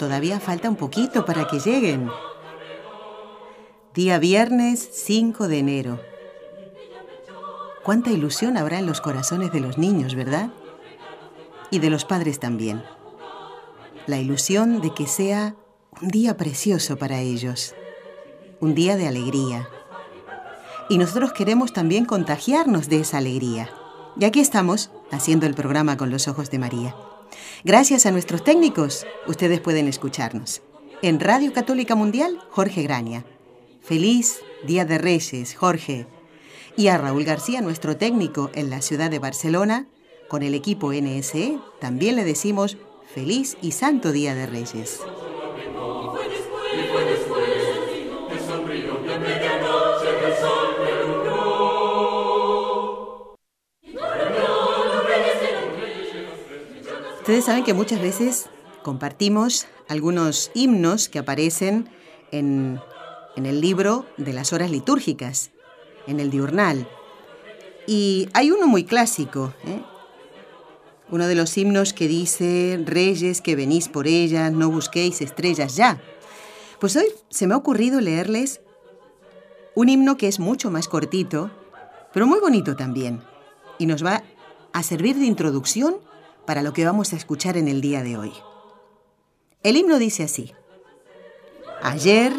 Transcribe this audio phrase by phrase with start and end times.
[0.00, 2.10] Todavía falta un poquito para que lleguen.
[3.94, 6.00] Día viernes 5 de enero.
[7.84, 10.48] Cuánta ilusión habrá en los corazones de los niños, ¿verdad?
[11.70, 12.82] Y de los padres también.
[14.06, 15.54] La ilusión de que sea
[16.00, 17.74] un día precioso para ellos,
[18.58, 19.68] un día de alegría.
[20.88, 23.68] Y nosotros queremos también contagiarnos de esa alegría.
[24.18, 26.96] Y aquí estamos, haciendo el programa con los ojos de María.
[27.62, 30.62] Gracias a nuestros técnicos, ustedes pueden escucharnos.
[31.02, 33.26] En Radio Católica Mundial, Jorge Graña.
[33.82, 36.06] Feliz Día de Reyes, Jorge.
[36.76, 39.86] Y a Raúl García, nuestro técnico en la ciudad de Barcelona,
[40.28, 42.78] con el equipo NSE, también le decimos
[43.14, 45.00] feliz y santo Día de Reyes.
[57.30, 58.46] Ustedes saben que muchas veces
[58.82, 61.88] compartimos algunos himnos que aparecen
[62.32, 62.80] en,
[63.36, 65.52] el libro de las horas litúrgicas,
[66.08, 66.88] en el diurnal.
[67.86, 69.80] Y hay uno muy clásico, ¿eh?
[71.08, 76.02] uno de los himnos que dice, Reyes que venís por ellas, no busquéis estrellas ya.
[76.80, 78.60] Pues hoy se me ha ocurrido leerles
[79.76, 81.52] un himno que es mucho más cortito,
[82.12, 83.22] pero muy bonito también,
[83.78, 84.24] y nos va
[84.72, 86.09] a servir de introducción
[86.50, 88.32] para lo que vamos a escuchar en el día de hoy.
[89.62, 90.52] El himno dice así.
[91.80, 92.32] Ayer,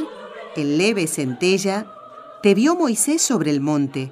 [0.57, 1.89] en leve centella,
[2.43, 4.11] te vio Moisés sobre el monte.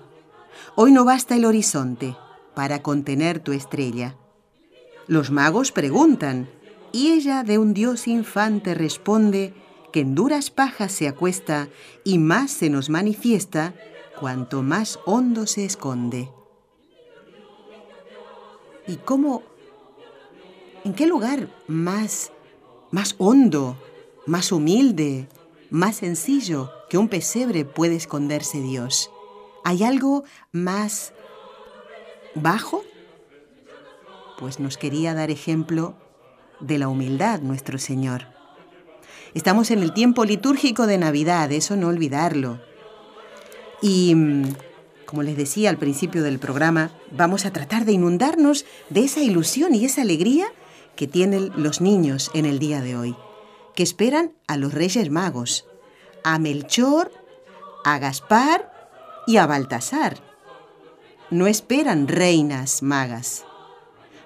[0.76, 2.16] Hoy no basta el horizonte
[2.56, 4.16] para contener tu estrella.
[5.08, 6.50] Los magos preguntan,
[6.94, 9.54] y ella de un dios infante responde
[9.92, 11.68] que en duras pajas se acuesta
[12.06, 13.74] y más se nos manifiesta
[14.18, 16.30] cuanto más hondo se esconde.
[18.88, 19.44] ¿Y cómo
[20.86, 22.32] ¿En qué lugar más,
[22.92, 23.78] más hondo,
[24.26, 25.28] más humilde,
[25.70, 29.12] más sencillo que un pesebre puede esconderse Dios?
[29.66, 30.24] ¿Hay algo
[30.54, 31.14] más
[32.34, 32.84] bajo?
[34.38, 35.96] Pues nos quería dar ejemplo
[36.62, 38.28] de la humildad nuestro Señor.
[39.34, 42.62] Estamos en el tiempo litúrgico de Navidad, eso no olvidarlo.
[43.82, 44.54] Y mm,
[45.06, 49.76] como les decía al principio del programa, vamos a tratar de inundarnos de esa ilusión
[49.76, 50.48] y esa alegría
[51.00, 53.16] que tienen los niños en el día de hoy,
[53.74, 55.66] que esperan a los Reyes Magos,
[56.26, 57.10] a Melchor,
[57.86, 58.70] a Gaspar
[59.26, 60.18] y a Baltasar.
[61.30, 63.46] No esperan reinas magas,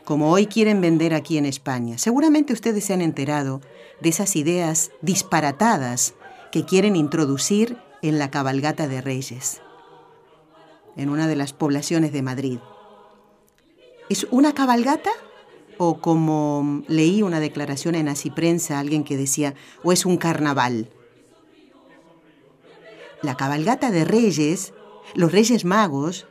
[0.03, 1.99] como hoy quieren vender aquí en España.
[1.99, 3.61] Seguramente ustedes se han enterado
[4.01, 6.15] de esas ideas disparatadas
[6.51, 9.61] que quieren introducir en la cabalgata de Reyes,
[10.97, 12.57] en una de las poblaciones de Madrid.
[14.09, 15.11] ¿Es una cabalgata
[15.77, 19.53] o como leí una declaración en Así Prensa, alguien que decía,
[19.83, 20.89] o es un carnaval.
[23.21, 24.73] La cabalgata de reyes,
[25.15, 26.27] los reyes magos,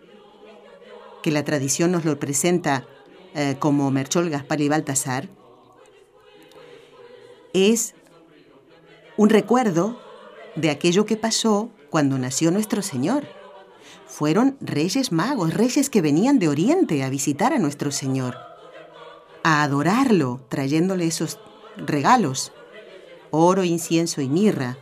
[1.22, 2.86] que la tradición nos lo presenta
[3.34, 5.28] eh, como Merchol, Gaspar y Baltasar,
[7.52, 7.94] es
[9.16, 10.00] un recuerdo
[10.56, 13.26] de aquello que pasó cuando nació nuestro Señor.
[14.06, 18.51] Fueron reyes magos, reyes que venían de Oriente a visitar a nuestro Señor
[19.42, 21.38] a adorarlo, trayéndole esos
[21.76, 22.52] regalos,
[23.30, 24.78] oro, incienso y mirra.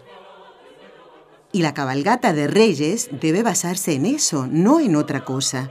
[1.52, 5.70] Y la cabalgata de reyes debe basarse en eso, no en otra cosa.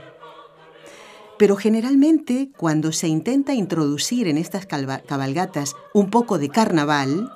[1.38, 7.32] Pero generalmente cuando se intenta introducir en estas cabalgatas un poco de carnaval,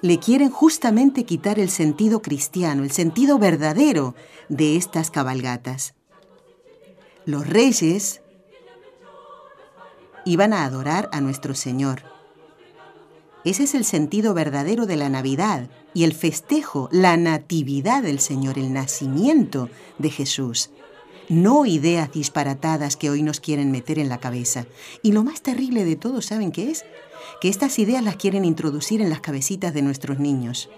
[0.00, 4.14] le quieren justamente quitar el sentido cristiano, el sentido verdadero
[4.48, 5.94] de estas cabalgatas.
[7.26, 8.21] Los reyes
[10.24, 12.02] iban a adorar a nuestro Señor.
[13.44, 18.58] Ese es el sentido verdadero de la Navidad y el festejo, la natividad del Señor,
[18.58, 20.70] el nacimiento de Jesús.
[21.28, 24.66] no ideas disparatadas que hoy nos quieren meter en la cabeza.
[25.02, 26.84] Y lo más terrible de todo, ¿saben qué es?
[27.40, 30.68] Que estas ideas las quieren introducir en las cabecitas de nuestros niños.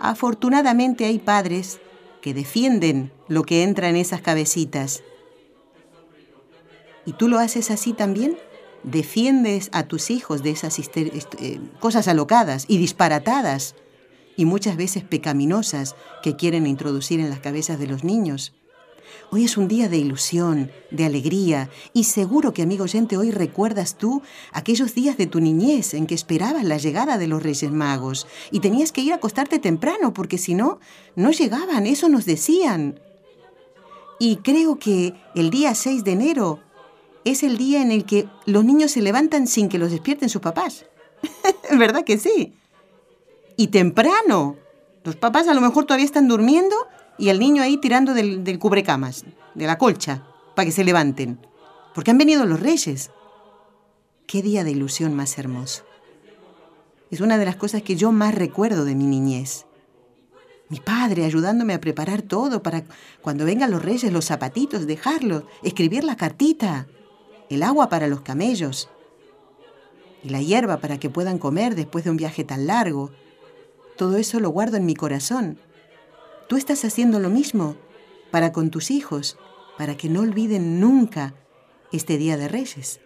[0.00, 1.78] Afortunadamente hay padres
[2.20, 5.02] que defienden lo que entra en esas cabecitas.
[7.06, 8.36] ¿Y tú lo haces así también?
[8.82, 13.74] Defiendes a tus hijos de esas eh, cosas alocadas y disparatadas
[14.36, 18.54] y muchas veces pecaminosas que quieren introducir en las cabezas de los niños.
[19.32, 23.96] Hoy es un día de ilusión, de alegría, y seguro que, amigo oyente, hoy recuerdas
[23.96, 28.26] tú aquellos días de tu niñez en que esperabas la llegada de los Reyes Magos
[28.50, 30.80] y tenías que ir a acostarte temprano porque si no,
[31.16, 33.00] no llegaban, eso nos decían.
[34.18, 36.60] Y creo que el día 6 de enero
[37.24, 40.40] es el día en el que los niños se levantan sin que los despierten sus
[40.40, 40.86] papás.
[41.78, 42.54] ¿Verdad que sí?
[43.56, 44.56] Y temprano.
[45.04, 46.76] Los papás a lo mejor todavía están durmiendo
[47.18, 49.24] y el niño ahí tirando del, cubrecamas,
[49.54, 50.24] de la colcha,
[50.54, 51.38] para que se levanten.
[51.94, 53.10] Porque han venido los reyes.
[54.26, 55.84] Qué día de ilusión más hermoso.
[57.10, 59.66] Es una de las cosas que yo más recuerdo de mi niñez.
[60.68, 62.84] Mi padre ayudándome a preparar todo para
[63.20, 66.86] cuando vengan los reyes, los zapatitos, dejarlos, escribir la cartita,
[67.50, 68.88] el agua para los camellos
[70.22, 73.10] y la hierba para que puedan comer después de un viaje tan largo.
[73.96, 75.58] Todo eso lo guardo en mi corazón
[76.50, 77.76] Tú estás haciendo lo mismo
[78.32, 79.38] para con tus hijos,
[79.78, 81.32] para que no olviden nunca
[81.92, 83.00] este Día de Reyes.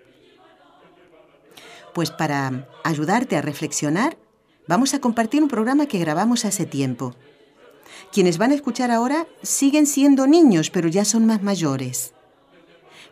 [1.93, 4.17] Pues para ayudarte a reflexionar,
[4.67, 7.15] vamos a compartir un programa que grabamos hace tiempo.
[8.15, 12.15] Quienes van a escuchar ahora siguen siendo niños, pero ya son más mayores.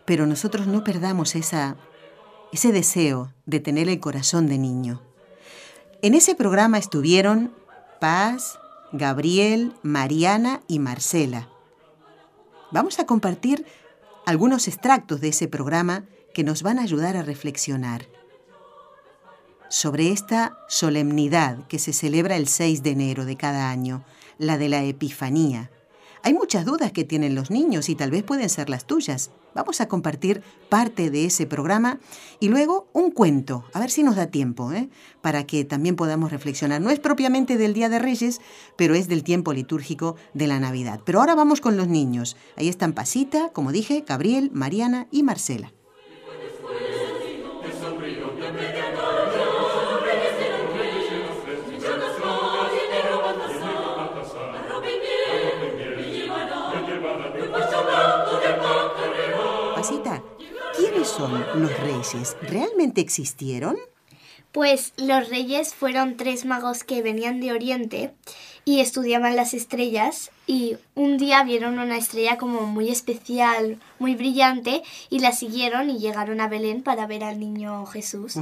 [0.05, 5.01] Pero nosotros no perdamos ese deseo de tener el corazón de niño.
[6.01, 7.53] En ese programa estuvieron
[7.99, 8.59] Paz,
[8.91, 11.49] Gabriel, Mariana y Marcela.
[12.71, 13.65] Vamos a compartir
[14.25, 18.07] algunos extractos de ese programa que nos van a ayudar a reflexionar
[19.69, 24.03] sobre esta solemnidad que se celebra el 6 de enero de cada año,
[24.37, 25.71] la de la Epifanía.
[26.21, 29.31] Hay muchas dudas que tienen los niños y tal vez pueden ser las tuyas.
[29.55, 31.99] Vamos a compartir parte de ese programa
[32.39, 34.89] y luego un cuento, a ver si nos da tiempo, ¿eh?
[35.21, 36.81] para que también podamos reflexionar.
[36.81, 38.41] No es propiamente del Día de Reyes,
[38.75, 41.01] pero es del tiempo litúrgico de la Navidad.
[41.05, 42.35] Pero ahora vamos con los niños.
[42.55, 45.71] Ahí están Pasita, como dije, Gabriel, Mariana y Marcela.
[61.15, 62.35] Son los reyes?
[62.41, 63.77] ¿Realmente existieron?
[64.51, 68.13] Pues los reyes fueron tres magos que venían de Oriente
[68.65, 74.83] y estudiaban las estrellas y un día vieron una estrella como muy especial, muy brillante
[75.09, 78.35] y la siguieron y llegaron a Belén para ver al niño Jesús.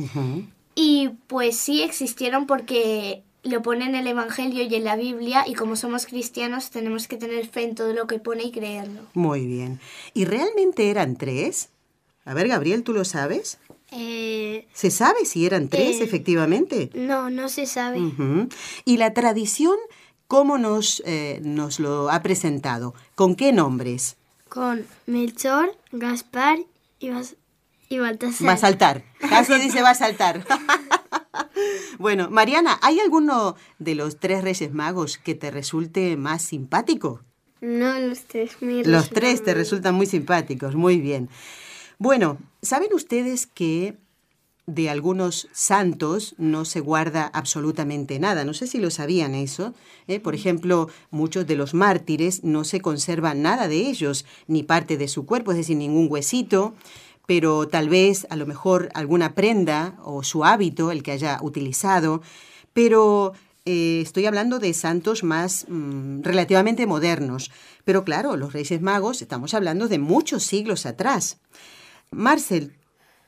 [0.75, 5.55] Y pues sí existieron porque lo pone en el Evangelio y en la Biblia y
[5.55, 9.01] como somos cristianos tenemos que tener fe en todo lo que pone y creerlo.
[9.13, 9.79] Muy bien.
[10.13, 11.69] ¿Y realmente eran tres?
[12.25, 13.57] A ver, Gabriel, ¿tú lo sabes?
[13.91, 16.89] Eh, ¿Se sabe si eran tres, eh, efectivamente?
[16.93, 17.99] No, no se sabe.
[18.85, 19.75] ¿Y la tradición
[20.27, 22.93] cómo nos, eh, nos lo ha presentado?
[23.15, 24.17] ¿Con qué nombres?
[24.47, 26.59] Con Melchor, Gaspar
[26.99, 27.35] y, Bas
[27.89, 28.47] y Baltasar.
[28.47, 29.03] Va a saltar.
[29.19, 30.45] Casi dice va a saltar.
[31.99, 37.23] bueno, Mariana, ¿hay alguno de los tres Reyes Magos que te resulte más simpático?
[37.61, 41.29] No, los tres Los tres te resultan muy simpáticos, muy bien.
[42.03, 43.95] Bueno, ¿saben ustedes que
[44.65, 48.43] de algunos santos no se guarda absolutamente nada?
[48.43, 49.75] No sé si lo sabían eso.
[50.07, 50.19] ¿eh?
[50.19, 55.07] Por ejemplo, muchos de los mártires no se conserva nada de ellos, ni parte de
[55.07, 56.73] su cuerpo, es decir, ningún huesito
[57.27, 62.23] pero tal vez a lo mejor alguna prenda o su hábito, el que haya utilizado,
[62.73, 63.33] pero
[63.65, 67.51] eh, estoy hablando de santos más mm, relativamente modernos.
[67.85, 71.37] Pero claro, los Reyes Magos estamos hablando de muchos siglos atrás.
[72.11, 72.73] Marcel,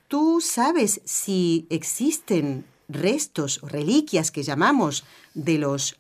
[0.10, 6.00] ¿tú sabes si existen restos o reliquias que llamamos de los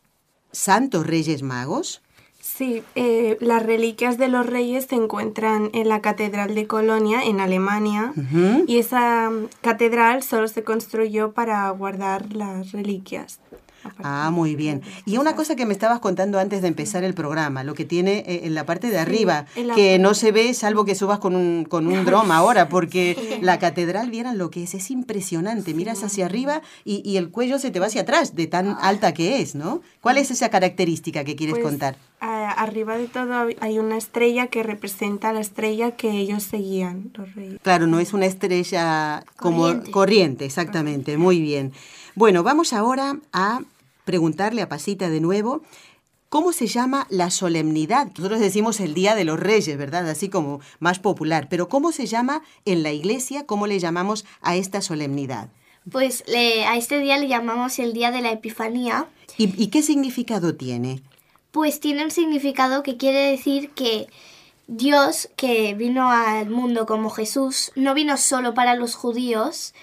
[0.51, 2.01] santos Reyes Magos?
[2.41, 7.39] Sí, eh, las reliquias de los reyes se encuentran en la Catedral de Colonia, en
[7.39, 8.13] Alemania,
[8.67, 13.39] y esa catedral solo se construyó para guardar las reliquias.
[14.03, 14.81] Ah, muy bien.
[15.05, 18.23] Y una cosa que me estabas contando antes de empezar el programa, lo que tiene
[18.27, 21.65] eh, en la parte de arriba, que no se ve salvo que subas con un,
[21.65, 25.73] con un dron ahora, porque la catedral, vieran lo que es, es impresionante.
[25.73, 29.13] Miras hacia arriba y, y, el cuello se te va hacia atrás, de tan alta
[29.13, 29.81] que es, ¿no?
[30.01, 31.95] ¿Cuál es esa característica que quieres Pues, contar?
[32.19, 37.33] a- arriba de todo hay una estrella que representa la estrella que ellos seguían, los
[37.35, 37.59] reyes.
[37.61, 39.91] Claro, no es una estrella como Corriente.
[39.91, 41.73] corriente, exactamente, muy bien.
[42.15, 43.59] Bueno, vamos ahora a
[44.05, 45.61] preguntarle a Pasita de nuevo.
[46.29, 48.07] ¿Cómo se llama la solemnidad?
[48.17, 50.09] Nosotros decimos el Día de los Reyes, ¿verdad?
[50.09, 51.47] Así como más popular.
[51.49, 53.45] Pero ¿cómo se llama en la iglesia?
[53.45, 55.49] ¿Cómo le llamamos a esta solemnidad?
[55.91, 59.07] Pues le- a este día le llamamos el día de la Epifanía.
[59.37, 61.01] ¿Y, y qué significado tiene?
[61.51, 64.07] Pues tiene un significado que quiere decir que
[64.67, 69.73] Dios, que vino al mundo como Jesús, no vino solo para los judíos,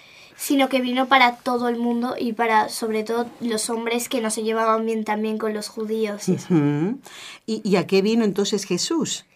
[0.41, 4.31] sino que vino para todo el mundo y para sobre todo los hombres que no
[4.31, 6.31] se llevaban bien también con los judíos.
[6.31, 6.55] y eso.
[6.55, 6.99] Ujú.
[7.47, 9.27] ¿Y, y a qué vino entonces Jesús?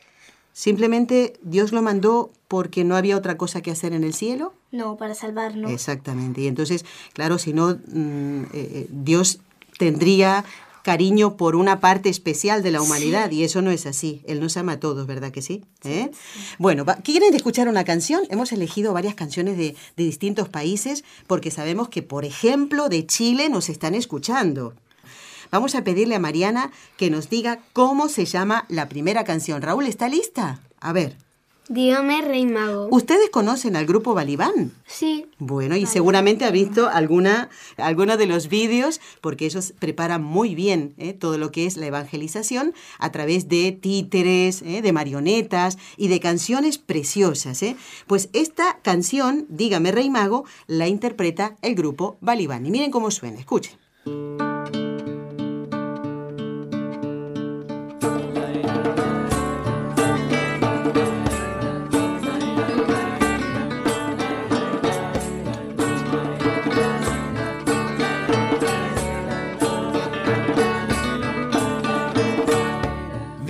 [0.54, 4.54] ¿Simplemente Dios lo mandó porque no había otra cosa que hacer en el cielo?
[4.72, 5.70] No, para salvarnos.
[5.70, 6.40] Exactamente.
[6.40, 9.40] Y entonces, claro, si no, mm, eh, eh, Dios
[9.78, 10.44] tendría
[10.84, 14.20] cariño por una parte especial de la humanidad y eso no es así.
[14.26, 15.64] Él nos ama a todos, ¿verdad que sí?
[15.82, 16.10] ¿Eh?
[16.58, 18.22] Bueno, ¿quieren escuchar una canción?
[18.28, 23.48] Hemos elegido varias canciones de, de distintos países porque sabemos que, por ejemplo, de Chile
[23.48, 24.74] nos están escuchando.
[25.50, 29.62] Vamos a pedirle a Mariana que nos diga cómo se llama la primera canción.
[29.62, 30.60] Raúl, ¿está lista?
[30.80, 31.16] A ver,
[31.68, 32.88] Dígame, Rey Mago.
[32.90, 34.72] ¿ustedes conocen al grupo Balibán?
[34.86, 40.54] Sí, Bueno, y seguramente ha visto alguna, alguno de los vídeos, porque ellos preparan muy
[40.54, 41.14] bien ¿eh?
[41.14, 44.82] todo lo que es la evangelización a través de títeres, ¿eh?
[44.82, 47.62] de marionetas y de canciones preciosas.
[47.62, 47.76] ¿eh?
[48.06, 52.66] Pues esta canción, Dígame Rey Mago, la interpreta el grupo Balibán.
[52.66, 53.72] Y miren cómo suena, escuchen.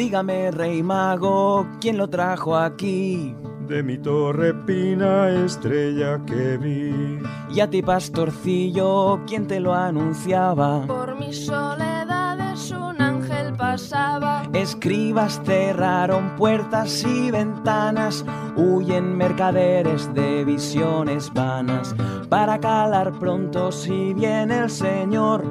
[0.04, 3.34] Dígame, rey mago, ¿quién lo trajo aquí?
[3.66, 7.18] De mi torre pina estrella que vi.
[7.50, 10.86] Y a ti, pastorcillo, ¿quién te lo anunciaba?
[10.86, 14.42] Por mis soledades un ángel pasaba.
[14.52, 21.96] Escribas cerraron puertas y ventanas, huyen mercaderes de visiones vanas.
[22.28, 25.42] Para calar pronto si viene el Señor,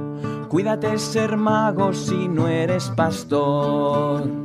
[0.47, 4.42] cuídate ser mago si no eres pastor.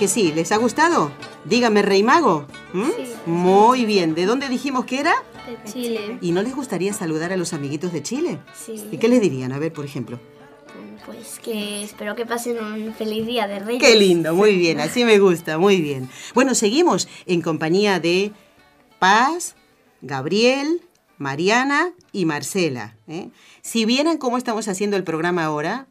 [0.00, 1.12] Que sí, ¿les ha gustado?
[1.44, 2.46] Dígame, Rey Mago.
[2.72, 3.30] ¿Mm?
[3.30, 5.12] Muy bien, ¿de dónde dijimos que era?
[5.46, 6.16] de Chile.
[6.22, 8.38] ¿Y no les gustaría saludar a los amiguitos de Chile?
[8.54, 8.82] Sí.
[8.90, 9.52] ¿Y qué les dirían?
[9.52, 10.18] A ver, por ejemplo.
[11.04, 13.82] Pues que espero que pasen un feliz día de Reyes.
[13.82, 16.08] Qué lindo, muy bien, así me gusta, muy bien.
[16.32, 18.32] Bueno, seguimos en compañía de
[18.98, 19.54] Paz,
[20.00, 20.80] Gabriel,
[21.18, 22.96] Mariana y Marcela.
[23.06, 23.28] ¿eh?
[23.60, 25.88] Si vieran cómo estamos haciendo el programa ahora,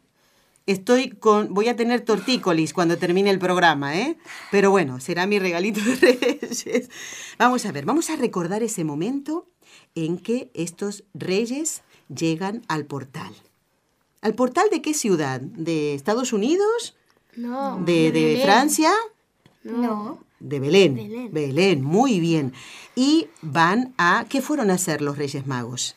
[0.70, 4.16] estoy con, voy a tener tortícolis cuando termine el programa, ¿eh?
[4.50, 6.90] Pero bueno, será mi regalito de reyes.
[7.38, 9.46] Vamos a ver, vamos a recordar ese momento
[9.94, 13.34] en que estos reyes llegan al portal.
[14.20, 15.40] ¿Al portal de qué ciudad?
[15.40, 16.96] ¿De Estados Unidos?
[17.36, 17.80] No.
[17.84, 18.92] ¿De, de Francia?
[19.62, 20.22] No.
[20.40, 21.30] De Belén.
[21.32, 21.82] Belén.
[21.82, 22.52] muy bien.
[22.94, 24.26] Y van a...
[24.28, 25.96] ¿Qué fueron a hacer los Reyes Magos?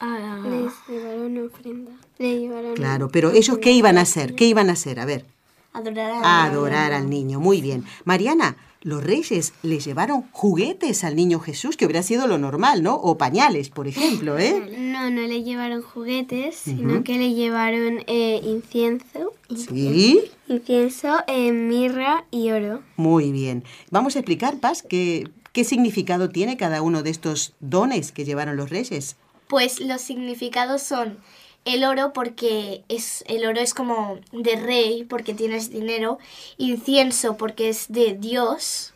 [0.00, 1.92] Les llevaron ofrenda.
[2.18, 4.34] Le llevaron Claro, pero ellos ¿qué iban a hacer?
[4.34, 5.00] ¿Qué iban a hacer?
[5.00, 5.24] A ver,
[5.72, 7.38] Adorar a adorar al niño.
[7.38, 7.84] Muy bien.
[8.04, 12.94] Mariana, los Reyes le llevaron juguetes al niño Jesús, que hubiera sido lo normal, ¿no?
[12.94, 14.74] O pañales, por ejemplo, ¿eh?
[14.78, 19.34] No, no le llevaron juguetes, sino que le llevaron eh, incienso.
[19.54, 20.22] Sí.
[20.48, 22.80] Incienso, eh, mirra y oro.
[22.96, 23.62] Muy bien.
[23.90, 28.56] Vamos a explicar, Paz, qué, qué significado tiene cada uno de estos dones que llevaron
[28.56, 29.16] los Reyes.
[29.48, 31.18] Pues los significados son
[31.64, 36.18] el oro porque es el oro es como de rey porque tienes dinero,
[36.58, 38.92] incienso porque es de Dios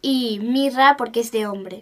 [0.00, 1.80] y mirra porque es de hombre.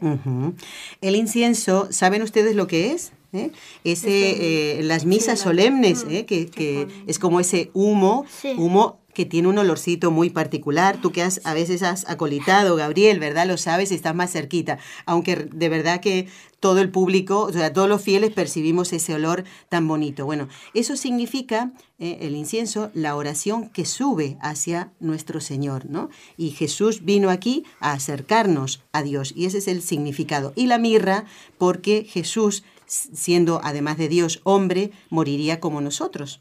[1.00, 3.12] El incienso, ¿saben ustedes lo que es?
[3.34, 3.50] ¿Eh?
[3.82, 6.24] Ese, eh, las misas solemnes, ¿eh?
[6.24, 8.24] que, que es como ese humo,
[8.56, 10.98] humo que tiene un olorcito muy particular.
[11.00, 13.46] Tú que has, a veces has acolitado, Gabriel, ¿verdad?
[13.46, 14.78] Lo sabes y estás más cerquita.
[15.06, 16.28] Aunque de verdad que
[16.64, 20.24] todo el público, o sea, todos los fieles percibimos ese olor tan bonito.
[20.24, 26.08] Bueno, eso significa eh, el incienso, la oración que sube hacia nuestro Señor, ¿no?
[26.38, 30.54] Y Jesús vino aquí a acercarnos a Dios y ese es el significado.
[30.56, 31.26] Y la mirra,
[31.58, 32.64] porque Jesús
[33.12, 36.40] siendo además de Dios hombre, moriría como nosotros.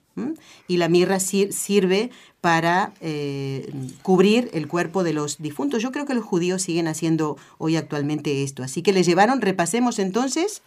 [0.67, 5.81] Y la mirra sirve para eh, cubrir el cuerpo de los difuntos.
[5.81, 8.63] Yo creo que los judíos siguen haciendo hoy actualmente esto.
[8.63, 10.61] Así que le llevaron, repasemos entonces.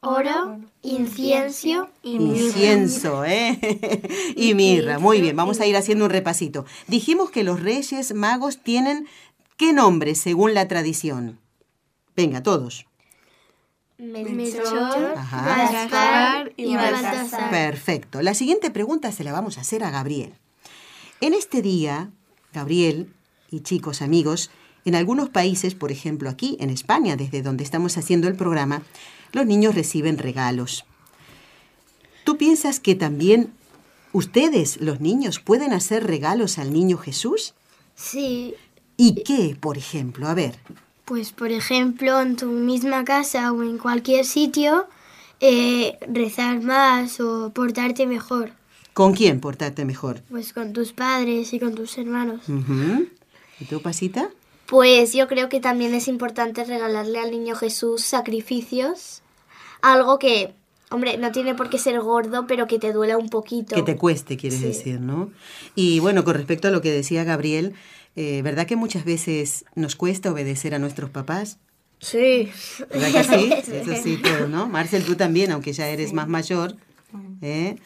[0.00, 3.58] Oro, incienso y Incienso, ¿eh?
[4.36, 5.00] y mirra.
[5.00, 6.64] Muy bien, vamos a ir haciendo un repasito.
[6.86, 9.08] Dijimos que los reyes magos tienen
[9.56, 11.40] qué nombre según la tradición.
[12.14, 12.87] Venga, todos.
[13.98, 17.50] Melchor, Gaspar y Baltasar.
[17.50, 18.22] Perfecto.
[18.22, 20.34] La siguiente pregunta se la vamos a hacer a Gabriel.
[21.20, 22.10] En este día,
[22.52, 23.12] Gabriel
[23.50, 24.50] y chicos amigos,
[24.84, 28.82] en algunos países, por ejemplo aquí en España, desde donde estamos haciendo el programa,
[29.32, 30.84] los niños reciben regalos.
[32.22, 33.52] ¿Tú piensas que también
[34.12, 37.54] ustedes, los niños, pueden hacer regalos al niño Jesús?
[37.96, 38.54] Sí.
[38.96, 40.28] ¿Y qué, por ejemplo?
[40.28, 40.56] A ver.
[41.08, 44.86] Pues por ejemplo, en tu misma casa o en cualquier sitio,
[45.40, 48.50] eh, rezar más o portarte mejor.
[48.92, 50.20] ¿Con quién portarte mejor?
[50.28, 52.42] Pues con tus padres y con tus hermanos.
[53.58, 54.28] ¿Y tú, Pasita?
[54.66, 59.22] Pues yo creo que también es importante regalarle al niño Jesús sacrificios,
[59.80, 60.52] algo que,
[60.90, 63.74] hombre, no tiene por qué ser gordo, pero que te duela un poquito.
[63.74, 65.30] Que te cueste, quieres decir, ¿no?
[65.74, 67.74] Y bueno, con respecto a lo que decía Gabriel,
[68.20, 71.58] eh, ¿Verdad que muchas veces nos cuesta obedecer a nuestros papás?
[72.00, 72.50] Sí.
[72.92, 73.52] ¿Verdad que sí?
[73.72, 74.68] Eso sí, todo, ¿no?
[74.68, 76.74] Marcel, tú también, aunque ya eres más mayor.
[77.42, 77.76] ¿eh?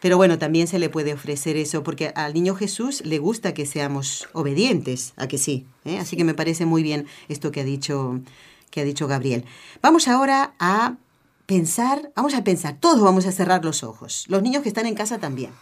[0.00, 3.64] Pero bueno, también se le puede ofrecer eso, porque al niño Jesús le gusta que
[3.64, 5.64] seamos obedientes, a que sí.
[5.84, 5.98] ¿eh?
[5.98, 8.18] Así que me parece muy bien esto que ha dicho,
[8.72, 9.44] que ha dicho Gabriel.
[9.80, 10.96] Vamos ahora a
[11.46, 14.96] pensar, vamos a pensar, todos vamos a cerrar los ojos, los niños que están en
[14.96, 15.52] casa también.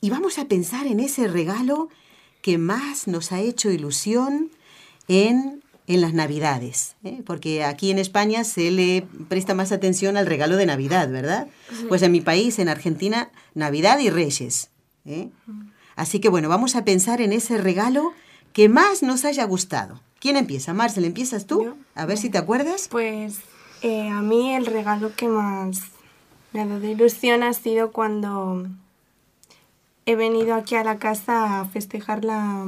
[0.00, 1.88] Y vamos a pensar en ese regalo
[2.44, 4.50] que más nos ha hecho ilusión
[5.08, 7.22] en, en las Navidades, ¿eh?
[7.24, 11.48] porque aquí en España se le presta más atención al regalo de Navidad, ¿verdad?
[11.88, 14.68] Pues en mi país, en Argentina, Navidad y Reyes.
[15.06, 15.30] ¿eh?
[15.96, 18.12] Así que bueno, vamos a pensar en ese regalo
[18.52, 20.02] que más nos haya gustado.
[20.20, 20.74] ¿Quién empieza?
[20.74, 21.74] Marcel, ¿empiezas tú?
[21.94, 22.88] A ver si te acuerdas.
[22.90, 23.38] Pues
[23.80, 25.80] eh, a mí el regalo que más
[26.52, 28.66] me ha dado ilusión ha sido cuando
[30.06, 32.64] he venido aquí a la casa a festejar la,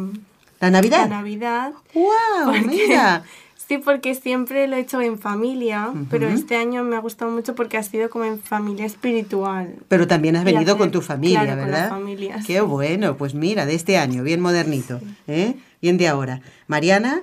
[0.61, 1.09] ¿La Navidad.
[1.09, 1.73] La Navidad.
[1.95, 2.53] ¡Wow!
[2.67, 3.25] mira.
[3.69, 7.57] Sí, porque siempre lo he hecho en familia, pero este año me ha gustado mucho
[7.57, 9.75] porque ha sido como en familia espiritual.
[9.89, 11.89] Pero también has venido con tu familia, claro, ¿verdad?
[11.89, 15.57] Con la familia, Qué bueno, pues mira, de este año, bien modernito, ¿eh?
[15.83, 16.43] Bien de ahora.
[16.69, 17.23] Mariana,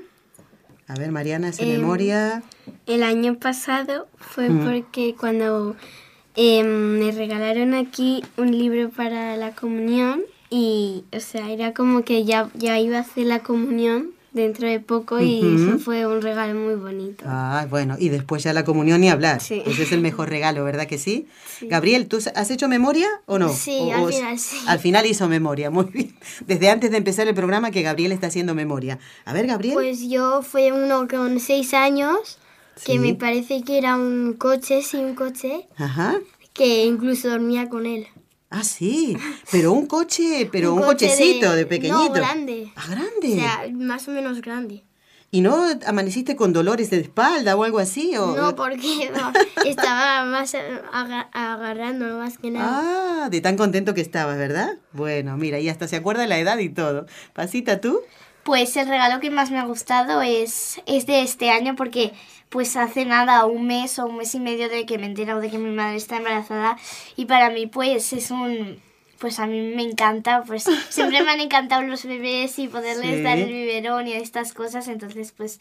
[0.87, 2.43] a ver, Mariana, ¿esa Em, memoria?
[2.87, 5.77] El año pasado fue porque cuando
[6.35, 12.25] em, me regalaron aquí un libro para la comunión y, o sea, era como que
[12.25, 15.55] ya, ya iba a hacer la comunión dentro de poco y Ujú.
[15.69, 17.23] eso fue un regalo muy bonito.
[17.27, 19.41] Ah, bueno, y después ya la comunión ni hablar.
[19.41, 19.61] Sí.
[19.63, 21.27] Ese es el mejor regalo, ¿verdad que sí?
[21.61, 23.49] Gabriel, ¿tú has hecho memoria o no?
[23.49, 24.57] Sí, O- al final sí.
[24.67, 26.15] Al final hizo memoria, muy bien.
[26.47, 28.97] Desde antes de empezar el programa que Gabriel está haciendo memoria.
[29.25, 29.75] A ver, Gabriel.
[29.75, 32.39] Pues yo fue uno con seis años
[32.85, 32.99] que Sí.
[32.99, 36.19] me parece que era un coche, sí, un coche, Ajá.
[36.53, 38.07] que incluso dormía con él.
[38.49, 39.17] Ah, sí.
[39.51, 42.05] Pero un coche, pero un, coche cochecito de, pequeñito.
[42.09, 42.71] No, grande.
[42.75, 43.33] Ah, grande.
[43.33, 44.83] O sea, más o menos grande.
[45.31, 48.15] ¿Y no amaneciste con dolores de espalda o algo así?
[48.17, 48.35] O...
[48.35, 49.33] No, porque no,
[49.65, 53.23] estaba más aga- agarrando más que nada.
[53.25, 54.77] Ah, de tan contento que estabas, ¿verdad?
[54.91, 57.07] Bueno, mira, y hasta se acuerda la edad y todo.
[57.33, 58.01] Pasita, ¿tú?
[58.43, 62.13] Pues el regalo que más me ha gustado es, es de este año porque
[62.53, 65.41] pues hace nada, un mes o un mes y medio de que me he enterado
[65.41, 66.77] de que mi madre está embarazada
[67.15, 68.79] y para mí pues es un...
[69.17, 73.21] Pues a mí me encanta, pues siempre me han encantado los bebés y poderles Sí.
[73.23, 75.59] dar el biberón y estas cosas, entonces pues...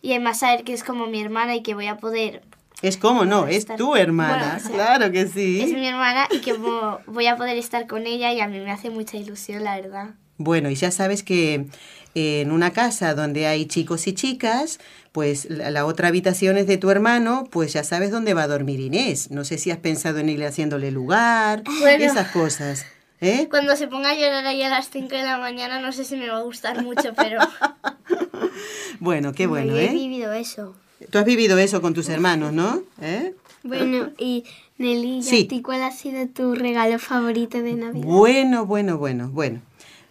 [0.00, 2.42] Y además saber que es como mi hermana y que voy a poder...
[2.82, 4.36] Es como no, es tu hermana.
[4.36, 5.60] Bueno, o sea, claro que sí.
[5.60, 8.70] Es mi hermana y que voy a poder estar con ella y a mí me
[8.70, 10.10] hace mucha ilusión, la verdad.
[10.38, 11.66] Bueno, y ya sabes que
[12.14, 14.78] en una casa donde hay chicos y chicas,
[15.12, 18.80] pues la, otra habitación es de tu hermano, pues ya sabes dónde va a dormir
[18.80, 19.30] Inés.
[19.30, 22.04] No sé si has pensado en irle haciéndole lugar, Bueno.
[22.04, 22.86] esas cosas.
[23.20, 23.48] ¿eh?
[23.50, 26.16] Cuando se ponga a llorar ahí a las 5 de la mañana no sé si
[26.16, 27.40] me va a gustar mucho, pero...
[29.00, 29.92] Bueno, qué bueno, Yo he ¿eh?
[29.92, 30.74] vivido eso.
[31.10, 32.82] Tú has vivido eso con tus hermanos, ¿no?
[33.00, 33.32] ¿Eh?
[33.62, 34.44] Bueno, y
[34.78, 35.44] Nelly, ¿y Sí.
[35.44, 38.04] a ti cuál ha sido tu regalo favorito de Navidad?
[38.04, 39.60] Bueno, bueno, bueno, bueno.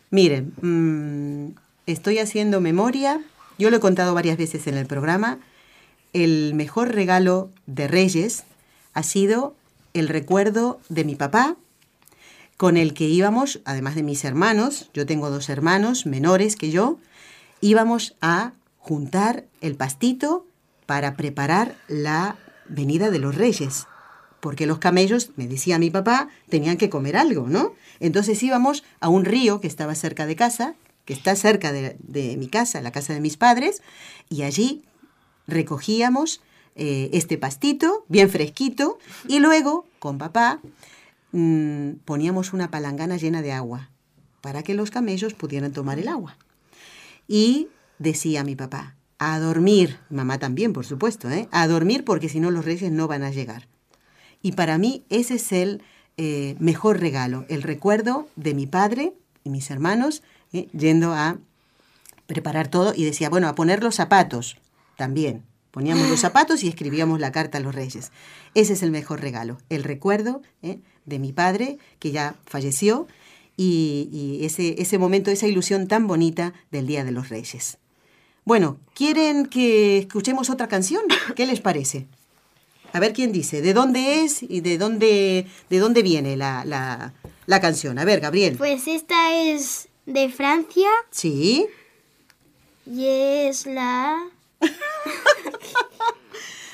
[0.10, 3.22] Miren, mm, estoy haciendo memoria.
[3.58, 5.40] Yo lo he contado varias veces en el programa.
[6.14, 8.44] El mejor regalo de Reyes
[8.94, 9.56] ha sido
[9.94, 11.56] el recuerdo de mi papá,
[12.56, 16.98] con el que íbamos, además de mis hermanos, yo tengo dos hermanos menores que yo,
[17.62, 20.46] íbamos a juntar el pastito
[20.86, 23.86] para preparar la venida de los reyes.
[24.40, 27.74] Porque los camellos, me decía mi papá, tenían que comer algo, ¿no?
[28.00, 32.48] Entonces íbamos a un río que estaba cerca de casa, que está cerca de, mi
[32.48, 33.82] casa, la casa de mis padres,
[34.30, 34.84] y allí
[35.48, 36.42] recogíamos
[36.76, 40.60] eh, este pastito, bien fresquito, y luego, con papá,
[41.32, 43.90] mm, poníamos una palangana llena de agua
[44.42, 46.38] para que los camellos pudieran tomar el agua.
[47.28, 47.70] Y
[48.00, 51.48] decía mi papá, a dormir, mamá también, por supuesto, ¿eh?
[51.52, 53.68] a dormir porque si no los reyes no van a llegar.
[54.48, 55.82] Y para mí ese es el
[56.16, 59.12] eh, mejor regalo, el recuerdo de mi padre
[59.44, 60.70] y mis hermanos ¿eh?
[60.72, 61.38] yendo a
[62.28, 64.56] preparar todo y decía, bueno, a poner los zapatos
[64.96, 65.44] también.
[65.72, 68.14] Poníamos los zapatos y escribíamos la carta a los reyes.
[68.54, 70.80] Ese es el mejor regalo, el recuerdo ¿eh?
[71.04, 73.06] de mi padre que ya falleció
[73.58, 77.80] y, y ese, ese momento, esa ilusión tan bonita del Día de los Reyes.
[78.46, 81.04] Bueno, ¿quieren que escuchemos otra canción?
[81.36, 82.08] ¿Qué les parece?
[82.94, 87.14] A ver quién dice, ¿de dónde es y de dónde, de dónde viene la, la,
[87.46, 88.00] la canción?
[88.00, 88.56] A ver, Gabriel.
[88.58, 91.68] Pues esta es de Francia Sí.
[92.86, 94.18] y es la...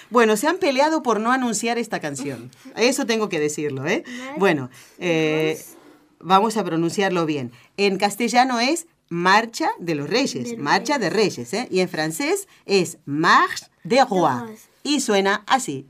[0.10, 2.52] Bueno, se han peleado por no anunciar esta canción.
[2.76, 4.04] Eso tengo que decirlo, ¿eh?
[4.38, 5.60] Bueno, eh,
[6.20, 7.52] vamos a pronunciarlo bien.
[7.78, 11.68] En castellano es Marcha de los Reyes, Marcha de Reyes, ¿eh?
[11.72, 14.70] Y en francés es Marche des Rois.
[14.84, 15.88] Y suena así.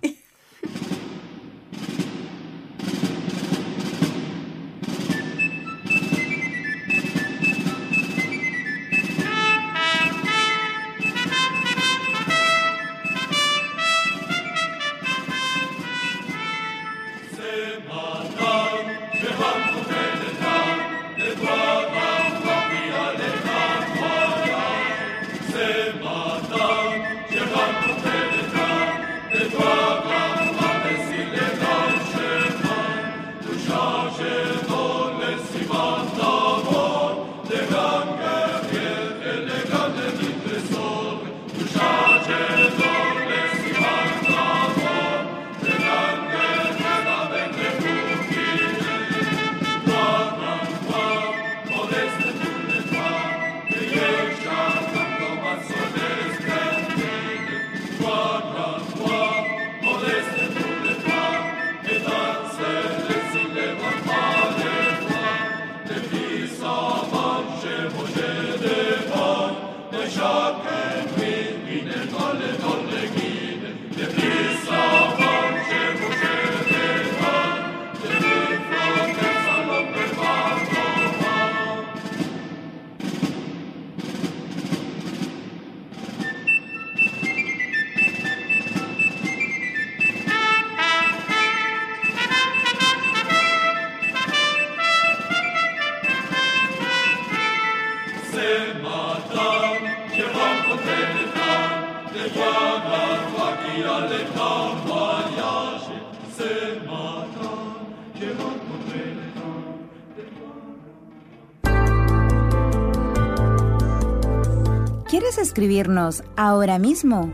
[115.73, 117.33] Escribirnos ahora mismo?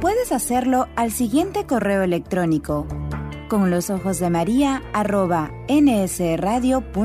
[0.00, 2.86] Puedes hacerlo al siguiente correo electrónico
[3.48, 6.96] con los ojos de María arroba nsradio.com.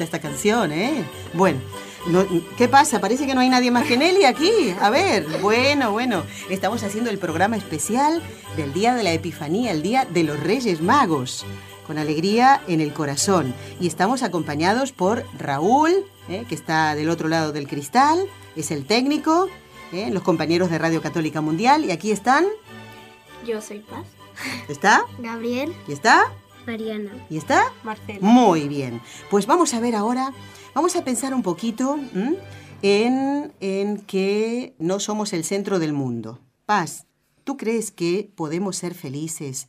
[0.00, 1.04] bonita esta canción, ¿eh?
[1.34, 1.60] Bueno,
[2.06, 2.24] no-
[2.56, 3.00] ¿qué pasa?
[3.00, 4.74] Parece que no hay nadie más que Nelly aquí.
[4.80, 6.22] A ver, bueno, bueno.
[6.48, 8.22] Estamos haciendo el programa especial
[8.56, 11.44] del Día de la Epifanía, el Día de los Reyes Magos.
[11.86, 13.52] Con alegría en el corazón.
[13.80, 15.90] Y estamos acompañados por Raúl,
[16.28, 16.44] ¿eh?
[16.48, 19.48] que está del otro lado del cristal, es el técnico,
[19.92, 20.08] ¿eh?
[20.12, 21.84] los compañeros de Radio Católica Mundial.
[21.84, 22.46] Y aquí están.
[23.44, 24.06] Yo soy Paz.
[24.68, 25.04] ¿Está?
[25.18, 25.74] Gabriel.
[25.88, 26.32] ¿Y está?
[26.66, 27.12] Mariana.
[27.28, 27.72] ¿Y está?
[27.82, 28.20] Marcela.
[28.20, 29.00] Muy bien.
[29.30, 30.32] Pues vamos a ver ahora,
[30.74, 32.36] vamos a pensar un poquito ¿m?
[32.82, 36.38] en, en que no somos el centro del mundo.
[36.66, 37.06] Paz,
[37.44, 39.68] ¿tú crees que podemos ser felices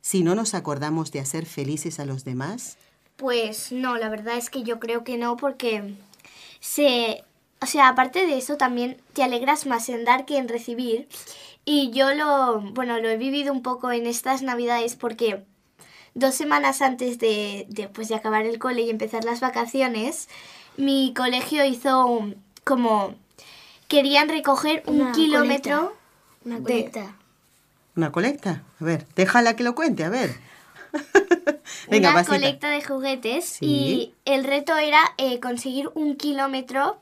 [0.00, 2.78] si no nos acordamos de hacer felices a los demás?
[3.16, 5.94] Pues no, la verdad es que yo creo que no porque
[6.60, 7.24] se...
[7.60, 11.08] O sea, aparte de eso también te alegras más en dar que en recibir.
[11.64, 15.44] Y yo lo, bueno, lo he vivido un poco en estas navidades porque
[16.14, 20.28] dos semanas antes de, de, pues, de acabar el cole y empezar las vacaciones,
[20.76, 23.14] mi colegio hizo un- como...
[23.88, 25.96] Querían recoger un Una kilómetro
[26.44, 27.16] Una de- colita.
[27.96, 28.62] ¿Una colecta?
[28.80, 30.36] A ver, déjala que lo cuente, a ver.
[31.90, 33.66] Venga, una colecta de juguetes Sí.
[33.66, 36.98] y el reto era eh, conseguir un kilómetro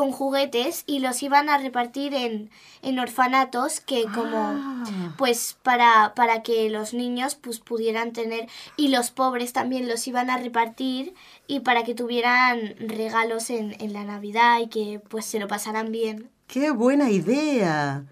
[0.00, 2.48] con juguetes y los iban a repartir en,
[2.80, 5.14] en orfanatos que como Ah.
[5.18, 10.30] pues para, para que los niños pues pudieran tener y los pobres también los iban
[10.30, 11.12] a repartir
[11.46, 15.92] y para que tuvieran regalos en, en la Navidad y que pues se lo pasaran
[15.92, 16.30] bien.
[16.46, 18.06] ¡Qué buena idea!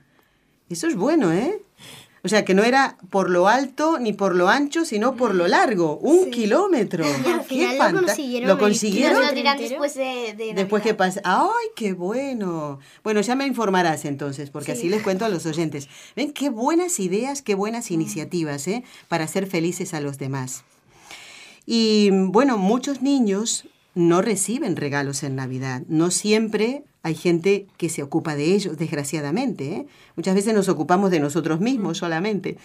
[0.68, 1.62] Eso es bueno, ¿eh?
[2.24, 5.46] O sea, que no era por lo alto ni por lo ancho, sino por lo
[5.46, 5.98] largo.
[5.98, 7.04] Un kilómetro.
[7.28, 9.12] Y al ¡Qué final lo consiguieron ¿Lo consiguieron?
[9.22, 11.20] lo ¿Kilómetro dirán después de, de Después que pase.
[11.24, 12.80] ¡Ay, qué bueno!
[13.04, 15.88] Bueno, ya me informarás entonces, porque así les cuento a los oyentes.
[16.16, 18.84] Ven, qué buenas ideas, qué buenas iniciativas, ¿eh?
[19.08, 20.64] Para hacer felices a los demás.
[21.66, 23.66] Y bueno, muchos niños
[23.98, 25.82] no reciben regalos en Navidad.
[25.88, 29.72] No siempre hay gente que se ocupa de ellos, desgraciadamente.
[29.72, 29.86] ¿eh?
[30.14, 32.58] Muchas veces nos ocupamos de nosotros mismos solamente.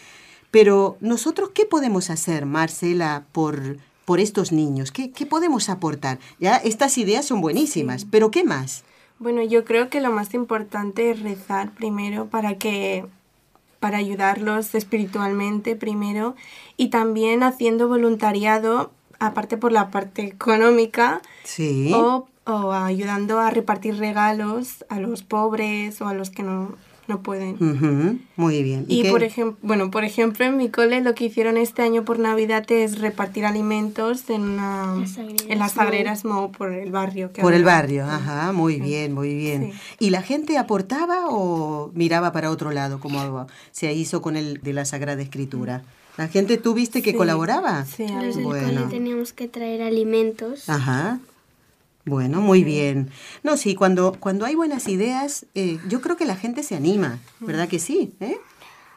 [0.51, 4.91] Pero nosotros, ¿qué podemos hacer, Marcela, por, por estos niños?
[4.91, 6.19] ¿Qué, qué podemos aportar?
[6.39, 8.83] Ya, estas ideas son buenísimas, pero ¿qué más?
[9.17, 13.05] Bueno, yo creo que lo más importante es rezar primero para que
[13.79, 16.35] para ayudarlos espiritualmente primero
[16.77, 18.91] y también haciendo voluntariado
[19.27, 21.91] aparte por la parte económica Sí.
[21.93, 26.75] o, o ayudando a repartir regalos a los pobres o a los que no,
[27.07, 27.57] no pueden.
[28.37, 28.85] Muy bien.
[28.87, 32.19] Y por ejemplo, bueno, por ejemplo, en mi cole lo que hicieron este año por
[32.19, 36.23] Navidad es repartir alimentos en una Las en las sagreras
[36.57, 37.31] por el barrio.
[37.33, 39.71] que Por el barrio, ajá, muy bien, muy bien.
[39.73, 39.79] Sí.
[39.99, 44.73] ¿Y la gente aportaba o miraba para otro lado, como se hizo con el de
[44.73, 45.83] la Sagrada Escritura?
[46.17, 47.85] ¿La gente tú viste que Sí, colaboraba?
[47.85, 48.81] Sí, Los del Bueno.
[48.81, 50.69] cole teníamos que traer alimentos.
[50.69, 51.19] Ajá.
[52.05, 53.09] Bueno, muy bien.
[53.43, 57.19] No, sí, cuando, cuando hay buenas ideas, eh, yo creo que la gente se anima,
[57.39, 58.13] ¿verdad que sí?
[58.19, 58.37] ¿Eh?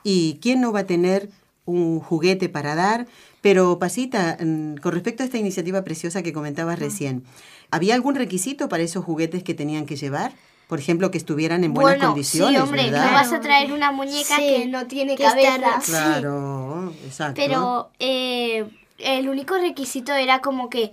[0.02, 1.30] ¿Y quién no va a tener
[1.64, 3.06] un juguete para dar?
[3.42, 7.22] Pero, Pasita, mm, con respecto a esta iniciativa preciosa que comentabas recién,
[7.70, 10.32] ¿había algún requisito para esos juguetes que tenían que llevar?
[10.66, 13.06] Por ejemplo, que estuvieran en buenas bueno, condiciones, sí, hombre, ¿verdad?
[13.06, 15.80] no vas a traer una muñeca Sí, que no tiene que cabeza.
[15.80, 15.92] Sí.
[15.92, 17.34] Claro, exacto.
[17.36, 18.66] Pero eh,
[18.98, 20.92] el único requisito era como que,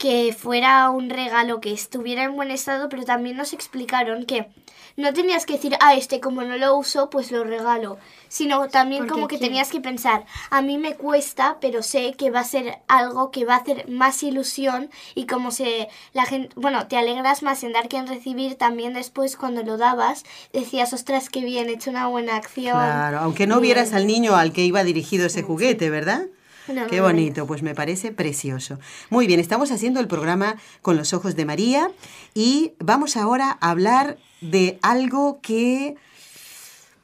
[0.00, 4.46] que fuera un regalo que estuviera en buen estado, pero también nos explicaron que
[4.96, 9.02] no tenías que decir, ah, este como no lo uso, pues lo regalo, sino también
[9.02, 9.50] Porque como que quiero.
[9.50, 13.44] tenías que pensar, a mí me cuesta, pero sé que va a ser algo que
[13.44, 17.74] va a hacer más ilusión y como se la gente, bueno, te alegras más en
[17.74, 21.90] dar que en recibir, también después cuando lo dabas decías, ostras, qué bien, he hecho
[21.90, 22.72] una buena acción.
[22.72, 26.22] Claro, aunque no vieras al niño al que iba dirigido ese juguete, ¿verdad?
[26.68, 28.78] No, Qué bonito, pues me parece precioso.
[29.08, 31.90] Muy bien, estamos haciendo el programa con los ojos de María
[32.34, 35.96] y vamos ahora a hablar de algo que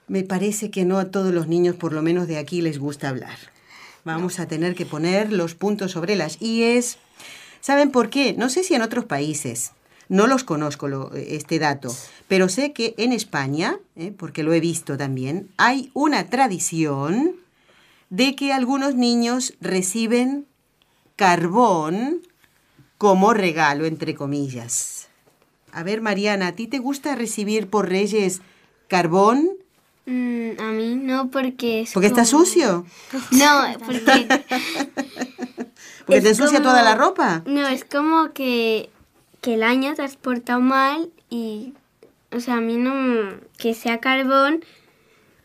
[0.09, 3.09] me parece que no a todos los niños, por lo menos de aquí, les gusta
[3.09, 3.37] hablar.
[4.05, 6.99] Vamos a tener que poner los puntos sobre las IES.
[7.61, 8.35] ¿Saben por qué?
[8.35, 9.73] No sé si en otros países,
[10.09, 11.93] no los conozco lo- este dato,
[12.29, 17.35] pero sé que en España, eh, porque lo he visto también, hay una tradición
[18.11, 20.47] de que algunos niños reciben
[21.17, 22.23] carbón
[22.99, 25.09] como regalo, entre comillas.
[25.73, 28.41] A ver, Mariana, ¿a ti te gusta recibir por Reyes
[28.89, 29.51] carbón?
[30.07, 32.87] Mm, a mí no, porque es ¿Porque está sucio?
[33.33, 34.29] No, porque...
[36.07, 37.43] ¿Porque es te ensucia como- toda la ropa?
[37.47, 38.89] No, es como que,
[39.41, 41.75] que el año te has portado mal y...
[42.33, 42.93] O sea, a mí no...
[43.59, 44.65] Que sea carbón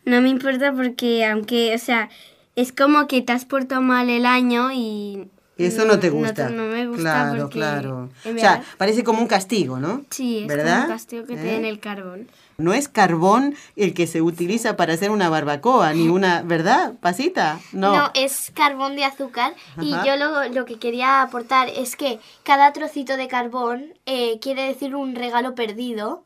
[0.04, 1.74] no me importa porque aunque...
[1.74, 2.08] O sea,
[2.56, 5.28] es como que te has portado mal el año y...
[5.58, 6.48] Y eso no te no gusta.
[6.48, 8.08] No, me gusta Claro, claro.
[8.24, 10.02] O sea, parece como un castigo, ¿no?
[10.10, 10.80] Sí, es ¿verdad?
[10.80, 11.52] como un castigo que te ¿Eh?
[11.52, 12.28] den el carbón.
[12.58, 17.60] No es carbón el que se utiliza para hacer una barbacoa, ni una, ¿verdad, Pasita?
[17.72, 17.96] No.
[17.96, 22.72] No, es carbón de azúcar y yo lo, lo que quería aportar es que cada
[22.72, 26.24] trocito de carbón eh, quiere decir un regalo perdido.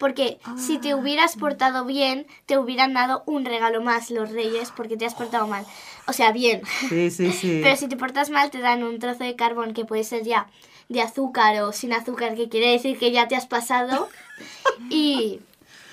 [0.00, 4.96] Porque si te hubieras portado bien, te hubieran dado un regalo más los reyes porque
[4.96, 5.66] te has portado mal.
[6.06, 6.62] O sea, bien.
[6.88, 7.60] Sí, sí, sí.
[7.62, 10.48] Pero si te portas mal, te dan un trozo de carbón que puede ser ya
[10.88, 14.08] de azúcar o sin azúcar, que quiere decir que ya te has pasado.
[14.88, 15.40] y,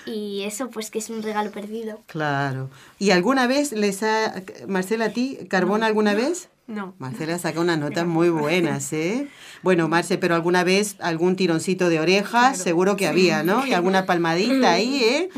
[0.06, 2.00] y eso, pues que es un regalo perdido.
[2.06, 2.70] Claro.
[2.98, 6.48] ¿Y alguna vez les ha, Marcela, a ti, carbón alguna vez?
[6.68, 6.94] No.
[6.98, 9.26] Marcela saca unas notas muy buenas, ¿eh?
[9.62, 13.66] Bueno, Marce, pero alguna vez algún tironcito de orejas, seguro que había, ¿no?
[13.66, 15.30] Y alguna palmadita ahí, ¿eh?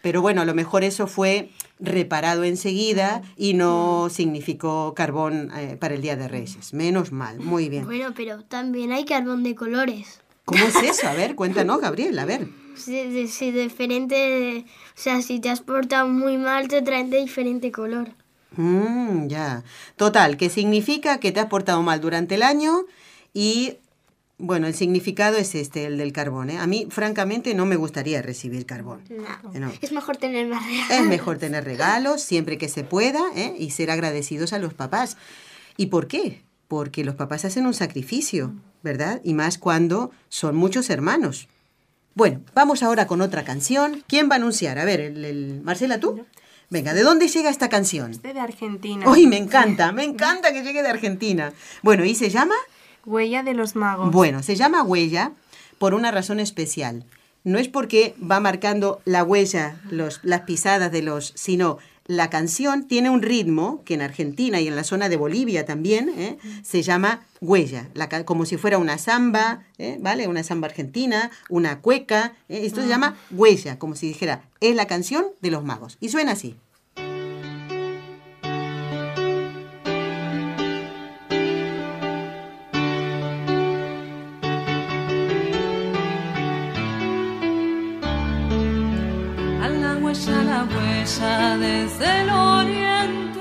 [0.00, 5.94] Pero bueno, a lo mejor eso fue reparado enseguida y no significó carbón eh, para
[5.96, 6.72] el Día de Reyes.
[6.72, 7.84] Menos mal, muy bien.
[7.84, 10.20] Bueno, pero también hay carbón de colores.
[10.44, 11.08] ¿Cómo es eso?
[11.08, 12.46] A ver, cuéntanos, Gabriel, a ver.
[12.76, 14.64] Sí, sí, diferente.
[14.68, 18.10] O sea, si te has portado muy mal, te traen de diferente color.
[18.56, 19.62] Mm, ya.
[19.96, 22.84] Total, que significa que te has portado mal durante el año
[23.34, 23.76] y,
[24.38, 26.50] bueno, el significado es este, el del carbón.
[26.50, 26.58] ¿eh?
[26.58, 29.02] A mí, francamente, no me gustaría recibir carbón.
[29.10, 29.58] No.
[29.58, 29.72] No.
[29.80, 30.90] Es mejor tener más regalos.
[30.90, 33.54] Es mejor tener regalos siempre que se pueda ¿eh?
[33.58, 35.16] y ser agradecidos a los papás.
[35.76, 36.42] ¿Y por qué?
[36.68, 39.20] Porque los papás hacen un sacrificio, ¿verdad?
[39.24, 41.48] Y más cuando son muchos hermanos.
[42.14, 44.02] Bueno, vamos ahora con otra canción.
[44.08, 44.78] ¿Quién va a anunciar?
[44.78, 46.24] A ver, el, el- Marcela, ¿tú?
[46.68, 48.10] Venga, ¿de dónde llega esta canción?
[48.10, 49.08] Este de Argentina.
[49.08, 51.52] Uy, me encanta, me encanta que llegue de Argentina.
[51.82, 52.54] Bueno, ¿y se llama?
[53.04, 54.10] Huella de los magos.
[54.10, 55.32] Bueno, se llama huella
[55.78, 57.04] por una razón especial.
[57.44, 62.86] No es porque va marcando la huella, los, las pisadas de los, sino la canción
[62.86, 66.38] tiene un ritmo que en Argentina y en la zona de Bolivia también ¿eh?
[66.62, 69.98] se llama huella, la como si fuera una samba, ¿eh?
[70.00, 70.28] ¿vale?
[70.28, 72.34] Una samba argentina, una cueca.
[72.48, 72.64] ¿eh?
[72.64, 75.98] Esto se llama huella, como si dijera, es la canción de los magos.
[76.00, 76.56] Y suena así.
[91.98, 93.40] Desde el oriente,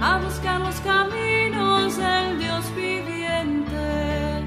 [0.00, 4.44] a buscar los caminos del Dios viviente.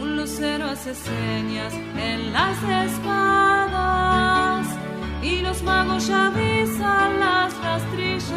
[0.00, 4.66] Un lucero hace señas en las espadas
[5.22, 8.34] y los magos ya avisan las rastrilladas.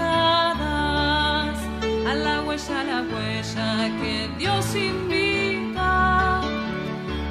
[2.07, 6.41] A la huella, a la huella que Dios invita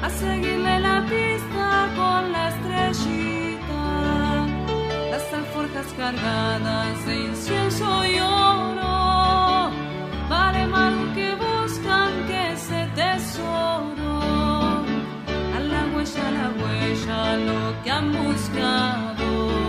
[0.01, 2.49] a seguirle la pista con la
[5.73, 9.71] Alforjas cargadas de incienso y oro,
[10.29, 14.19] vale lo que buscan que ese tesoro.
[15.55, 19.60] A la huella, a la huella, lo que han buscado.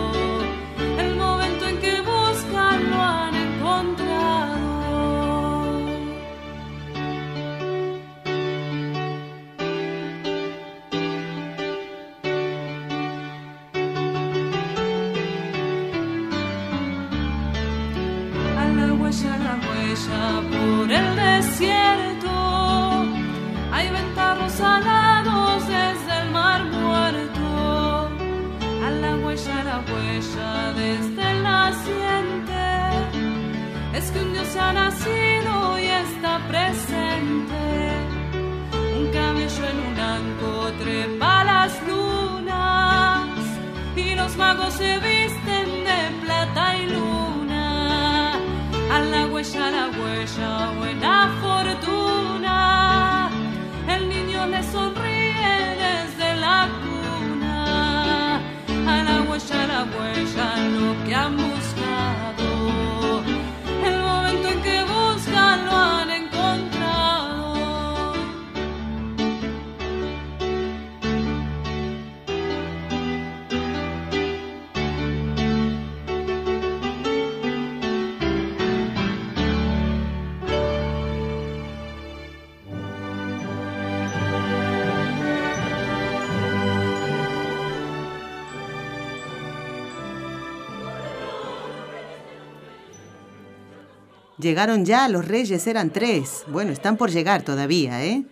[34.55, 37.63] Ha nacido y está presente.
[38.99, 43.29] Un cabello en un anco trepa las lunas
[43.97, 48.35] y los magos se visten de plata y luna.
[48.93, 53.31] A la huella, a la huella, buena fortuna.
[53.89, 58.37] El niño le sonríe desde la cuna.
[58.87, 61.52] A la huella, a la huella, lo que han
[94.43, 96.43] Llegaron ya, los reyes eran tres.
[96.49, 98.25] Bueno, están por llegar todavía, ¿eh?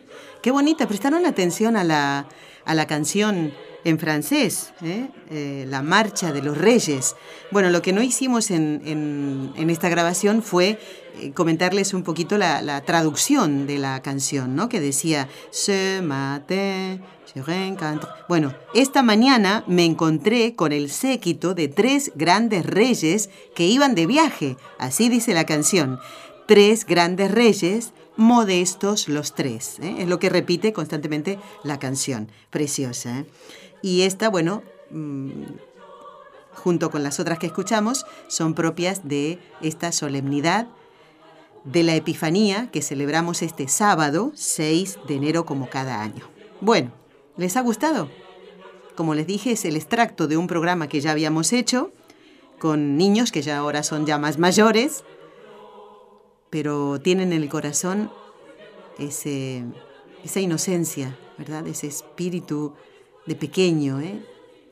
[0.42, 2.27] Qué bonita, prestaron atención a la,
[2.64, 3.53] a la canción
[3.85, 5.09] en francés, ¿eh?
[5.31, 7.16] Eh, La Marcha de los Reyes.
[7.51, 10.79] Bueno, lo que no hicimos en, esta grabación fue
[11.21, 14.69] eh, comentarles un poquito la, traducción de la canción, ¿no?
[14.69, 18.09] Que decía, Ce matin, je rencontre.
[18.29, 24.07] Bueno, esta mañana me encontré con el séquito de tres grandes reyes que iban de
[24.07, 24.57] viaje.
[24.78, 25.99] Así dice la canción.
[26.47, 29.78] Tres grandes reyes, modestos los tres.
[29.81, 29.97] ¿eh?
[30.01, 32.28] Es lo que repite constantemente la canción.
[32.51, 33.24] Preciosa.
[33.83, 35.31] Y esta, bueno, mm,
[36.53, 40.68] junto con las otras que escuchamos, son propias de esta solemnidad
[41.64, 46.28] de la Epifanía que celebramos este sábado 6 de enero como cada año.
[46.61, 46.93] Bueno,
[47.37, 48.11] ¿les ha gustado?
[48.97, 51.93] Como les dije, es el extracto de un programa que ya habíamos hecho
[52.59, 55.03] con niños que ya ahora son ya más mayores,
[56.51, 58.11] pero tienen en el corazón
[58.99, 59.64] ese,
[60.22, 61.66] esa inocencia, ¿verdad?
[61.66, 62.74] Ese espíritu
[63.31, 64.18] de pequeño, ¿eh?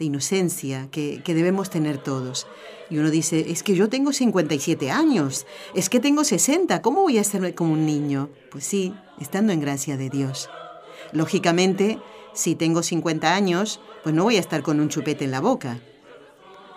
[0.00, 2.48] de inocencia que, que, debemos tener todos.
[2.90, 7.18] Y uno dice, es que yo tengo 57 años, es que tengo 60, ¿cómo voy
[7.18, 8.30] a ser como un niño?
[8.50, 10.50] Pues sí, estando en gracia de Dios.
[11.12, 12.00] Lógicamente,
[12.34, 15.78] si tengo 50 años, pues no voy a estar con un chupete en la boca.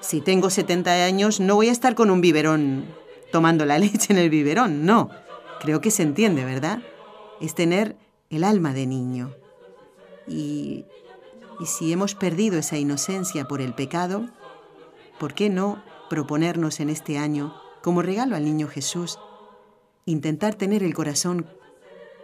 [0.01, 2.85] Si tengo 70 años, no voy a estar con un biberón
[3.31, 5.09] tomando la leche en el biberón, no.
[5.59, 6.83] Creo que se entiende, ¿verdad?
[7.39, 7.95] Es tener
[8.29, 9.33] el alma de niño.
[10.27, 10.85] Y
[11.61, 14.27] y si hemos perdido esa inocencia por el pecado,
[15.19, 19.19] ¿por qué no proponernos en este año, como regalo al niño Jesús,
[20.05, 21.45] intentar tener el corazón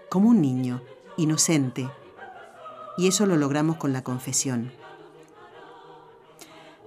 [0.10, 0.82] como un niño,
[1.18, 1.88] inocente?
[2.98, 4.72] Y eso lo logramos con la confesión.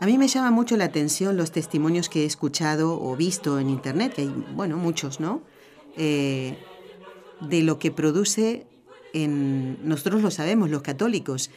[0.01, 3.71] A mí me llama mucho la atención los testimonios que he escuchado o visto en
[3.71, 5.43] internet, que hay, bueno, muchos, ¿no?
[5.97, 6.59] Eh,
[7.41, 8.67] de lo que produce
[9.13, 11.51] en, nosotros lo sabemos, los católicos,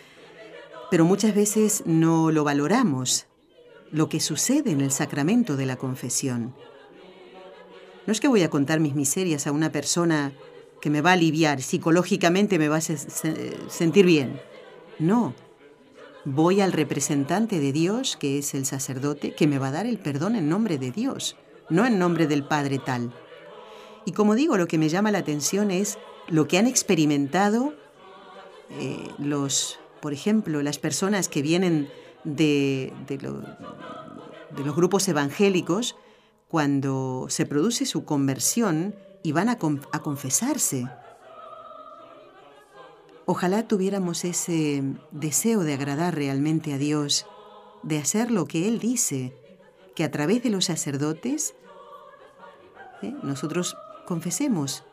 [0.94, 3.26] pero muchas veces no lo valoramos,
[3.90, 6.54] lo que sucede en el sacramento de la confesión.
[8.06, 10.34] No es que voy a contar mis miserias a una persona
[10.82, 14.40] que me va a aliviar, psicológicamente me va a sentir bien.
[15.00, 15.34] No,
[16.26, 19.98] voy al representante de Dios, que es el sacerdote, que me va a dar el
[19.98, 21.38] perdón en nombre de Dios,
[21.72, 23.12] no en nombre del Padre tal.
[24.06, 27.74] Y como digo, lo que me llama la atención es lo que han experimentado
[28.80, 31.88] eh, los por ejemplo, las personas que vienen
[32.26, 32.92] de,
[34.58, 35.96] los grupos evangélicos,
[36.50, 40.90] cuando se produce su conversión y van a, confesarse.
[43.26, 47.26] Ojalá tuviéramos ese deseo de agradar realmente a Dios,
[47.82, 49.34] de hacer lo que Él dice,
[49.96, 51.56] que a través de los sacerdotes
[53.04, 53.16] ¿eh?
[53.24, 54.84] nosotros confesemos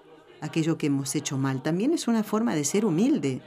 [0.40, 1.64] aquello que hemos hecho mal.
[1.64, 3.42] También es una forma de ser humilde,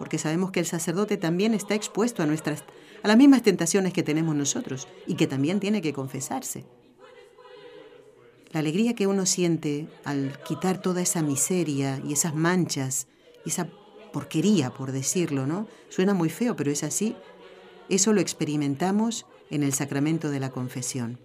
[0.00, 2.64] porque sabemos que el sacerdote también está expuesto a, nuestras,
[3.02, 6.64] a las mismas tentaciones que tenemos nosotros y que también tiene que confesarse.
[8.50, 13.08] La alegría que uno siente al quitar toda esa miseria y esas manchas
[13.44, 13.68] y esa
[14.10, 15.68] porquería, por decirlo, ¿no?
[15.90, 17.14] Suena muy feo, pero es así.
[17.90, 21.18] Eso lo experimentamos en el sacramento de la confesión.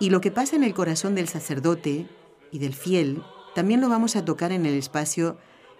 [0.00, 2.06] Y lo que pasa en el corazón del sacerdote
[2.50, 3.22] y del fiel,
[3.54, 5.36] también lo vamos a tocar en el espacio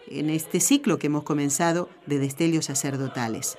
[0.09, 3.59] en este ciclo que hemos comenzado de destelios sacerdotales.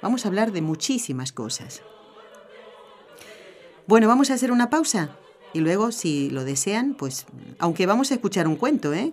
[0.00, 1.82] Vamos a hablar de muchísimas cosas.
[3.86, 5.16] Bueno, vamos a hacer una pausa
[5.52, 7.26] y luego, si lo desean, pues,
[7.58, 9.12] aunque vamos a escuchar un cuento, ¿eh?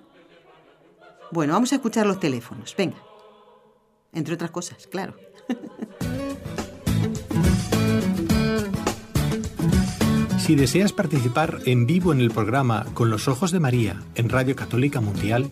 [1.31, 2.75] Bueno, vamos a escuchar los teléfonos.
[2.77, 2.97] Venga.
[4.13, 5.15] Entre otras cosas, claro.
[10.49, 14.55] Si deseas participar en vivo en el programa Con los Ojos de María en Radio
[14.55, 15.51] Católica Mundial,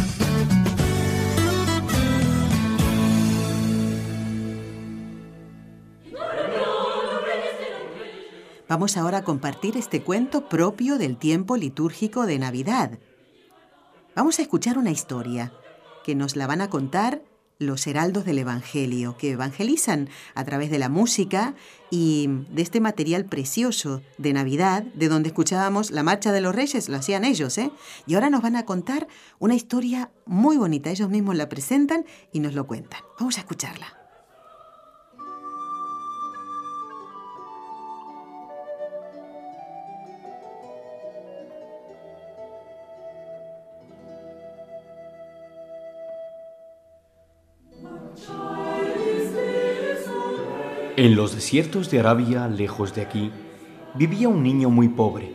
[8.71, 12.99] Vamos ahora a compartir este cuento propio del tiempo litúrgico de Navidad.
[14.15, 15.51] Vamos a escuchar una historia
[16.05, 17.21] que nos la van a contar
[17.59, 21.53] los heraldos del Evangelio, que evangelizan a través de la música
[21.89, 26.87] y de este material precioso de Navidad, de donde escuchábamos la Marcha de los Reyes,
[26.87, 27.71] lo hacían ellos, ¿eh?
[28.07, 29.09] Y ahora nos van a contar
[29.39, 33.01] una historia muy bonita, ellos mismos la presentan y nos lo cuentan.
[33.19, 34.00] Vamos a escucharla.
[51.01, 53.31] En los desiertos de Arabia, lejos de aquí,
[53.95, 55.31] vivía un niño muy pobre.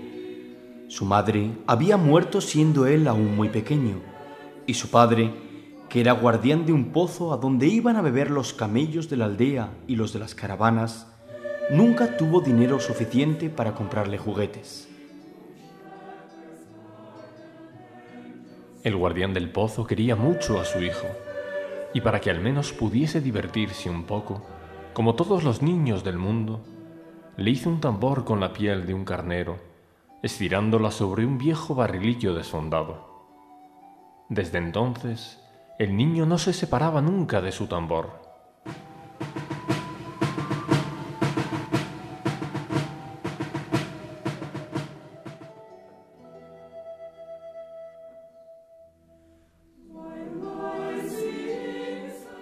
[0.87, 3.97] Su madre había muerto siendo él aún muy pequeño,
[4.64, 5.35] y su padre,
[5.89, 9.25] que era guardián de un pozo a donde iban a beber los camellos de la
[9.25, 11.09] aldea y los de las caravanas,
[11.69, 14.89] nunca tuvo dinero suficiente para comprarle juguetes.
[18.85, 21.09] El guardián del pozo quería mucho a su hijo,
[21.93, 24.47] y para que al menos pudiese divertirse un poco,
[24.97, 26.65] como todos los niños del mundo,
[27.37, 29.59] le hizo un tambor con la piel de un carnero,
[30.23, 33.27] estirándola sobre un viejo barrilillo desfondado.
[34.31, 35.39] Desde entonces,
[35.79, 38.23] el niño no se separaba nunca de su tambor.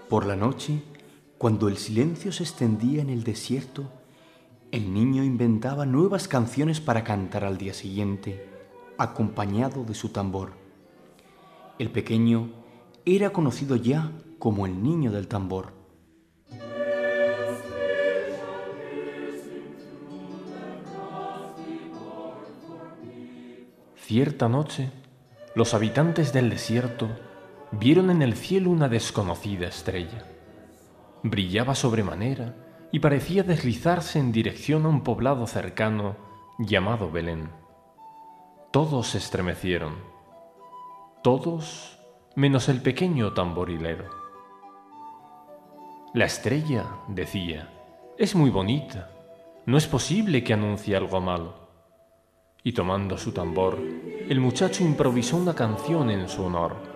[0.08, 0.93] Por la noche,
[1.38, 3.90] cuando el silencio se extendía en el desierto,
[4.70, 8.48] el niño inventaba nuevas canciones para cantar al día siguiente,
[8.98, 10.52] acompañado de su tambor.
[11.78, 12.50] El pequeño
[13.04, 15.72] era conocido ya como el niño del tambor.
[23.96, 24.90] Cierta noche,
[25.54, 27.08] los habitantes del desierto
[27.72, 30.33] vieron en el cielo una desconocida estrella.
[31.24, 32.54] Brillaba sobremanera
[32.92, 36.16] y parecía deslizarse en dirección a un poblado cercano
[36.58, 37.48] llamado Belén.
[38.70, 39.94] Todos se estremecieron,
[41.22, 41.98] todos
[42.36, 44.04] menos el pequeño tamborilero.
[46.12, 47.70] La estrella, decía,
[48.18, 49.10] es muy bonita,
[49.64, 51.54] no es posible que anuncie algo malo.
[52.62, 53.78] Y tomando su tambor,
[54.28, 56.93] el muchacho improvisó una canción en su honor.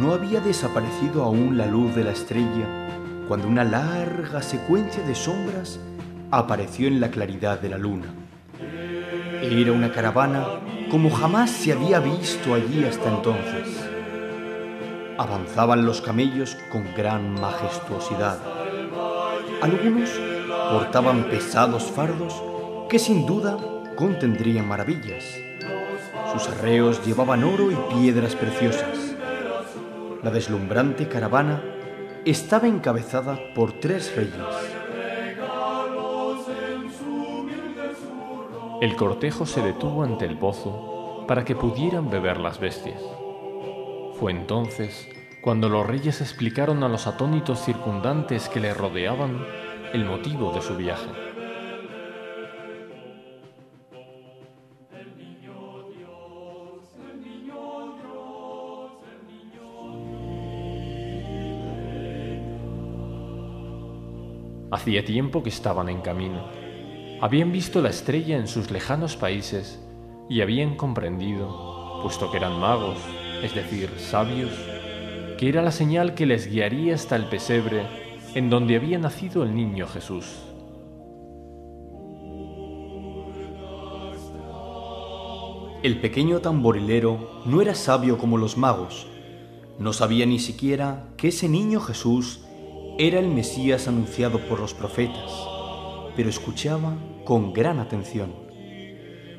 [0.00, 2.88] No había desaparecido aún la luz de la estrella
[3.28, 5.78] cuando una larga secuencia de sombras
[6.30, 8.06] apareció en la claridad de la luna.
[9.42, 10.46] Era una caravana
[10.90, 13.78] como jamás se había visto allí hasta entonces.
[15.18, 18.38] Avanzaban los camellos con gran majestuosidad.
[19.60, 20.08] Algunos
[20.72, 22.42] portaban pesados fardos
[22.88, 23.58] que sin duda
[23.96, 25.24] contendrían maravillas.
[26.32, 28.99] Sus arreos llevaban oro y piedras preciosas.
[30.22, 31.62] La deslumbrante caravana
[32.26, 34.34] estaba encabezada por tres reyes.
[38.82, 43.00] El cortejo se detuvo ante el pozo para que pudieran beber las bestias.
[44.18, 45.08] Fue entonces
[45.40, 49.46] cuando los reyes explicaron a los atónitos circundantes que le rodeaban
[49.94, 51.29] el motivo de su viaje.
[64.72, 66.44] Hacía tiempo que estaban en camino.
[67.20, 69.80] Habían visto la estrella en sus lejanos países
[70.28, 72.98] y habían comprendido, puesto que eran magos,
[73.42, 74.52] es decir, sabios,
[75.38, 77.84] que era la señal que les guiaría hasta el pesebre
[78.36, 80.36] en donde había nacido el niño Jesús.
[85.82, 89.08] El pequeño tamborilero no era sabio como los magos.
[89.78, 92.44] No sabía ni siquiera que ese niño Jesús
[93.02, 95.32] era el Mesías anunciado por los profetas,
[96.14, 98.30] pero escuchaba con gran atención.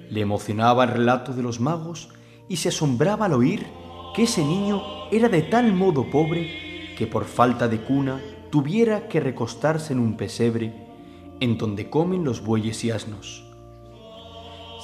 [0.09, 2.09] Le emocionaba el relato de los magos
[2.49, 3.67] y se asombraba al oír
[4.15, 4.81] que ese niño
[5.11, 10.17] era de tal modo pobre que por falta de cuna tuviera que recostarse en un
[10.17, 10.73] pesebre
[11.39, 13.45] en donde comen los bueyes y asnos.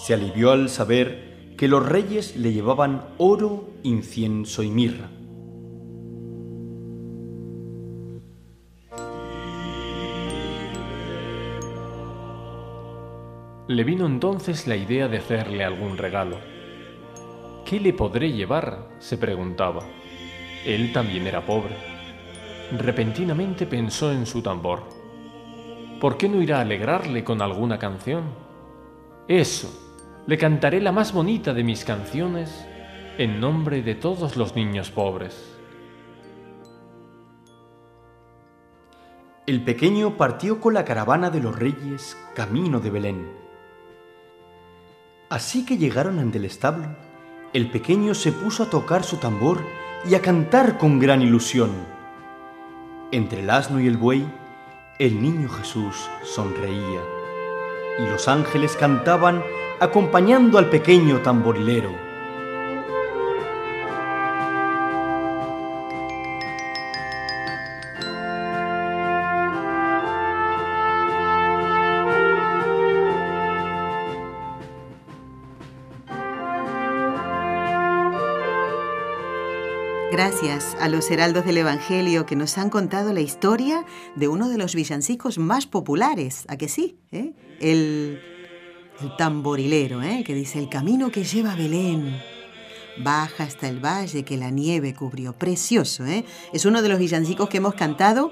[0.05, 5.09] Se alivió al saber que los reyes le llevaban oro, incienso y mirra.
[13.68, 16.38] Le vino entonces la idea de hacerle algún regalo.
[17.65, 18.88] ¿Qué le podré llevar?
[18.99, 19.84] se preguntaba.
[20.65, 21.76] Él también era pobre.
[22.72, 24.84] Repentinamente pensó en su tambor.
[25.99, 28.24] ¿Por qué no irá a alegrarle con alguna canción?
[29.28, 29.68] Eso,
[30.28, 32.65] le cantaré la más bonita de mis canciones
[33.18, 35.57] en nombre de todos los niños pobres.
[39.45, 43.36] El pequeño partió con la caravana de los reyes camino de Belén.
[45.30, 46.88] Así que llegaron ante el establo,
[47.51, 49.61] el pequeño se puso a tocar su tambor
[50.09, 51.71] y a cantar con gran ilusión.
[53.11, 54.25] Entre el asno y el buey,
[54.99, 57.01] el niño Jesús sonreía,
[57.99, 59.43] y los ángeles cantaban
[59.82, 62.07] acompañando al pequeño tamborilero.
[80.18, 84.57] Gracias a los heraldos del Evangelio que nos han contado la historia de uno de
[84.57, 86.97] los villancicos más populares, ¿a que sí?
[87.11, 87.34] ¿Eh?
[87.59, 88.20] El,
[88.99, 90.24] el tamborilero, ¿eh?
[90.26, 92.20] que dice, el camino que lleva a Belén.
[92.97, 95.34] Baja hasta el valle que la nieve cubrió.
[95.34, 96.26] Precioso, ¿eh?
[96.51, 98.32] Es uno de los villancicos que hemos cantado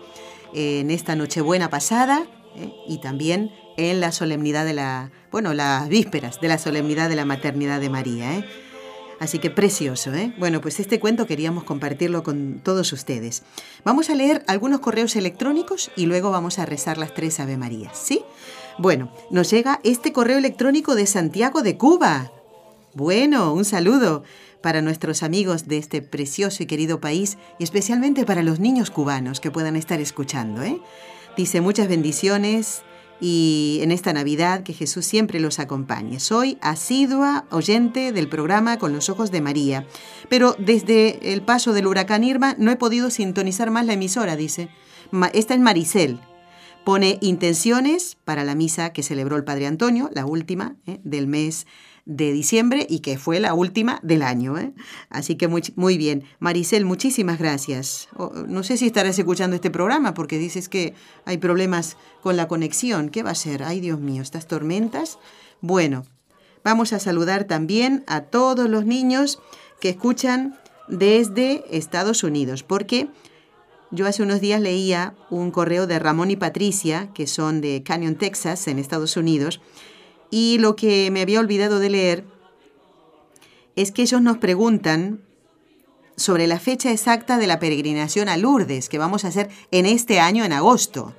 [0.56, 2.26] en esta Nochebuena pasada
[2.56, 2.74] ¿eh?
[2.88, 7.26] y también en la solemnidad de la, bueno, las vísperas de la solemnidad de la
[7.26, 8.40] maternidad de María.
[8.40, 8.46] ¿eh?
[9.20, 10.34] Así que precioso, ¿eh?
[10.38, 13.43] Bueno, pues este cuento queríamos compartirlo con todos ustedes.
[13.84, 17.97] Vamos a leer algunos correos electrónicos y luego vamos a rezar las tres Ave Marías,
[17.97, 18.24] ¿sí?
[18.78, 22.32] Bueno, nos llega este correo electrónico de Santiago de Cuba.
[22.93, 24.24] Bueno, un saludo
[24.61, 29.39] para nuestros amigos de este precioso y querido país y especialmente para los niños cubanos
[29.39, 30.63] que puedan estar escuchando.
[30.63, 30.82] ¿eh?
[31.38, 32.84] Dice muchas bendiciones
[33.20, 36.20] y en esta Navidad que Jesús siempre los acompañe.
[36.20, 39.88] Soy asidua oyente del programa Con los Ojos de María,
[40.30, 44.70] pero desde el paso del huracán Irma no he podido sintonizar más la emisora, dice.
[45.34, 46.20] Esta es Maricel.
[46.84, 50.99] Pone intenciones para la misa que celebró el Padre Antonio, la última ¿eh?
[51.03, 51.66] del mes
[52.06, 54.58] de diciembre y que fue la última del año.
[54.58, 54.74] ¿eh?
[55.10, 56.24] Así que muy, muy bien.
[56.39, 58.08] Maricel, muchísimas gracias.
[58.47, 60.93] no sé si estarás escuchando este programa porque dices que
[61.26, 63.10] hay problemas con la conexión.
[63.10, 63.64] ¿Qué va a ser?
[63.64, 65.18] Ay, Dios mío, estas tormentas.
[65.62, 66.06] Bueno,
[66.64, 69.39] vamos a saludar también a todos los niños
[69.80, 73.08] que escuchan desde Estados Unidos, porque
[73.91, 78.16] yo hace unos días leía un correo de Ramón y Patricia, que son de Canyon,
[78.16, 79.62] Texas, en Estados Unidos,
[80.30, 82.26] y lo que me había olvidado de leer
[83.76, 85.22] es que ellos nos preguntan
[86.18, 90.20] sobre la fecha exacta de la peregrinación a Lourdes que vamos a hacer en este
[90.20, 91.14] año en agosto.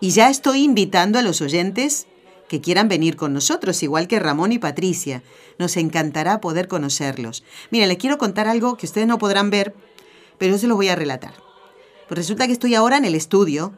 [0.00, 2.06] Y ya estoy invitando a los oyentes
[2.48, 5.22] que quieran venir con nosotros, igual que Ramón y Patricia.
[5.58, 7.42] Nos encantará poder conocerlos.
[7.70, 9.74] Miren, les quiero contar algo que ustedes no podrán ver,
[10.38, 11.34] pero yo se lo voy a relatar.
[12.08, 13.72] Pues resulta que estoy ahora en el estudio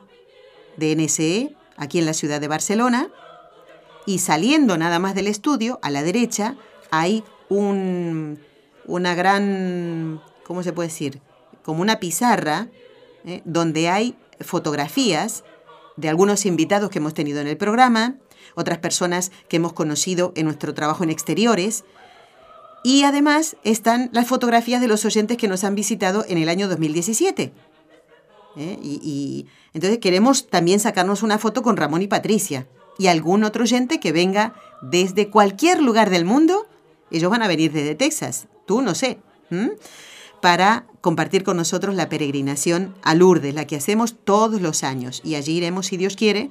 [0.77, 3.09] de NSE, aquí en la ciudad de Barcelona,
[4.09, 6.57] y saliendo nada más del estudio, a la derecha,
[6.91, 8.39] hay un,
[8.87, 11.21] una gran, ¿cómo se puede decir?
[11.63, 12.69] Como una pizarra
[13.27, 13.43] ¿eh?
[13.45, 15.45] donde hay fotografías
[15.99, 18.15] de algunos invitados que hemos tenido en el programa,
[18.55, 21.85] otras personas que hemos conocido en nuestro trabajo en exteriores,
[22.83, 26.67] y además están las fotografías de los oyentes que nos han visitado en el año
[26.67, 27.53] 2017.
[28.57, 28.79] ¿eh?
[28.83, 32.67] Y, y, entonces queremos también sacarnos una foto con Ramón y Patricia
[32.99, 36.67] y algún otro oyente que venga desde cualquier lugar del mundo.
[37.11, 39.19] Ellos van a venir desde Texas, tú no sé,
[40.43, 45.23] para compartir con nosotros la peregrinación a Lourdes, la que hacemos todos los años.
[45.25, 46.51] Y allí iremos, si Dios quiere,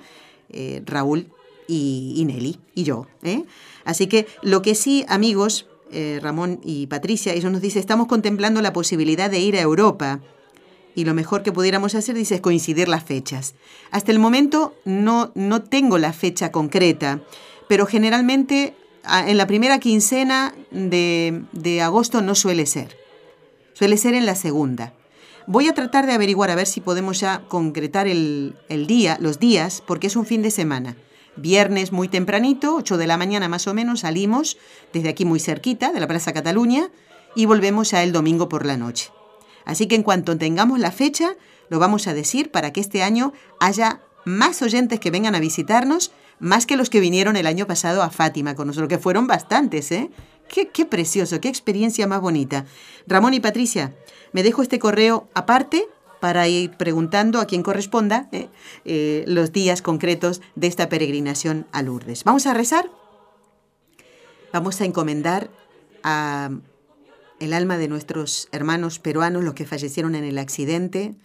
[0.50, 1.28] eh, Raúl
[1.68, 3.08] y, Nelly y yo.
[3.24, 3.44] ¿eh?
[3.86, 8.62] Así que lo que sí, amigos, eh, Ramón y Patricia, ellos nos dicen, estamos contemplando
[8.62, 10.22] la posibilidad de ir a Europa
[10.98, 13.54] y lo mejor que pudiéramos hacer, dice, es coincidir las fechas.
[13.92, 17.22] Hasta el momento no, no tengo la fecha concreta,
[17.70, 18.74] pero generalmente
[19.28, 22.98] en la primera quincena de, de agosto no suele ser.
[23.74, 24.94] Suele ser en la segunda.
[25.46, 29.38] Voy a tratar de averiguar a ver si podemos ya concretar el, el, día, los
[29.38, 30.98] días, porque es un fin de semana.
[31.36, 34.58] Viernes muy tempranito, 8 de la mañana más o menos, salimos
[34.94, 36.90] desde aquí muy cerquita, de la Plaza Cataluña,
[37.36, 39.12] y volvemos ya el domingo por la noche.
[39.68, 41.36] Así que en cuanto tengamos la fecha,
[41.70, 46.12] lo vamos a decir para que este año haya más oyentes que vengan a visitarnos,
[46.40, 49.92] más que los que vinieron el año pasado a Fátima con nosotros, que fueron bastantes,
[49.92, 50.10] ¿eh?
[50.48, 52.66] Qué, precioso, qué experiencia más bonita.
[53.06, 53.94] Ramón y Patricia,
[54.32, 55.86] me dejo este correo aparte
[56.22, 58.48] para ir preguntando a quien corresponda ¿eh?
[58.86, 62.24] Eh, los días concretos de esta peregrinación a Lourdes.
[62.24, 62.90] ¿Vamos a rezar?
[64.54, 65.50] Vamos a encomendar
[66.04, 66.52] a
[67.40, 71.16] el alma de nuestros hermanos peruanos, los que fallecieron en el accidente.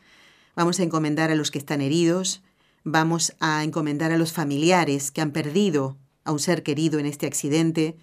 [0.54, 2.42] Vamos a encomendar a los que están heridos.
[2.84, 7.26] Vamos a encomendar a los familiares que han perdido a un ser querido en este
[7.26, 7.96] accidente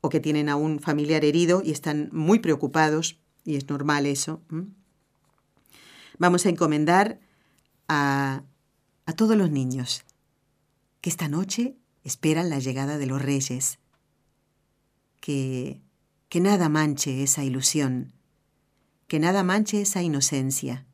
[0.00, 4.42] o que tienen a un familiar herido y están muy preocupados, y es normal eso.
[6.18, 7.20] Vamos a encomendar
[7.88, 8.42] a,
[9.06, 10.04] a todos los niños
[11.00, 13.78] que esta noche esperan la llegada de los reyes,
[15.20, 15.80] que
[16.32, 18.14] que nada manche esa ilusión,
[19.06, 20.86] que nada manche esa inocencia,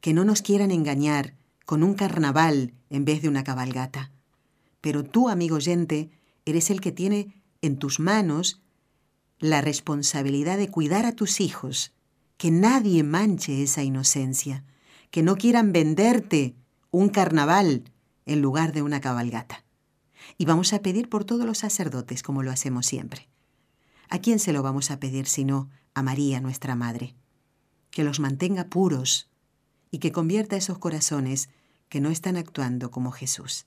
[0.00, 1.34] que no nos quieran engañar
[1.66, 4.10] con un carnaval en vez de una cabalgata.
[4.80, 6.08] Pero tú, amigo oyente,
[6.46, 8.62] eres el que tiene en tus manos
[9.38, 11.92] la responsabilidad de cuidar a tus hijos,
[12.38, 14.64] que nadie manche esa inocencia,
[15.10, 16.56] que no quieran venderte
[16.90, 17.92] un carnaval
[18.24, 19.62] en lugar de una cabalgata.
[20.38, 23.28] Y vamos a pedir por todos los sacerdotes, como lo hacemos siempre.
[24.08, 27.14] ¿A quién se lo vamos a pedir sino a María, nuestra Madre?
[27.90, 29.30] Que los mantenga puros
[29.90, 31.48] y que convierta esos corazones
[31.88, 33.66] que no están actuando como Jesús.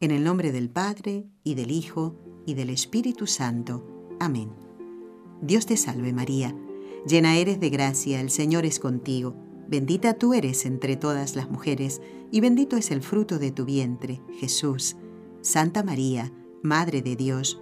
[0.00, 3.86] En el nombre del Padre, y del Hijo, y del Espíritu Santo.
[4.18, 4.50] Amén.
[5.40, 6.56] Dios te salve María,
[7.06, 9.36] llena eres de gracia, el Señor es contigo,
[9.68, 12.00] bendita tú eres entre todas las mujeres,
[12.32, 14.96] y bendito es el fruto de tu vientre, Jesús.
[15.40, 16.32] Santa María,
[16.62, 17.61] Madre de Dios,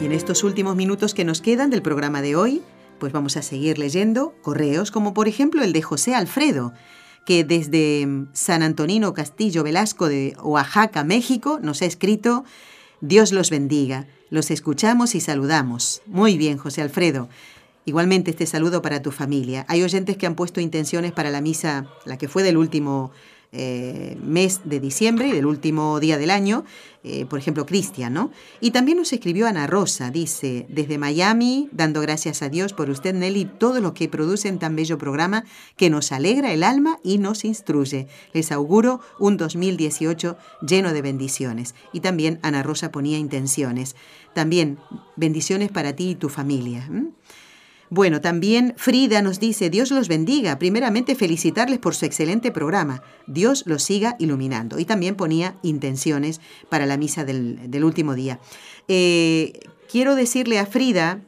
[0.00, 2.62] Y en estos últimos minutos que nos quedan del programa de hoy,
[2.98, 6.72] pues vamos a seguir leyendo correos como por ejemplo el de José Alfredo,
[7.26, 12.44] que desde San Antonino Castillo Velasco de Oaxaca, México, nos ha escrito,
[13.02, 16.00] Dios los bendiga, los escuchamos y saludamos.
[16.06, 17.28] Muy bien, José Alfredo.
[17.84, 19.66] Igualmente este saludo para tu familia.
[19.68, 23.10] Hay oyentes que han puesto intenciones para la misa, la que fue del último
[23.52, 26.64] eh, mes de diciembre y del último día del año,
[27.02, 28.30] eh, por ejemplo, Cristian, ¿no?
[28.60, 33.12] Y también nos escribió Ana Rosa, dice, desde Miami, dando gracias a Dios por usted,
[33.12, 35.44] Nelly, todo lo que produce en tan bello programa
[35.76, 38.06] que nos alegra el alma y nos instruye.
[38.32, 41.74] Les auguro un 2018 lleno de bendiciones.
[41.92, 43.96] Y también Ana Rosa ponía intenciones.
[44.32, 44.78] También
[45.16, 46.88] bendiciones para ti y tu familia.
[47.90, 50.60] Bueno, también Frida nos dice, Dios los bendiga.
[50.60, 53.02] Primeramente felicitarles por su excelente programa.
[53.26, 54.78] Dios los siga iluminando.
[54.78, 58.38] Y también ponía intenciones para la misa del, último día.
[58.86, 59.58] Eh,
[59.90, 61.20] quiero decirle a Frida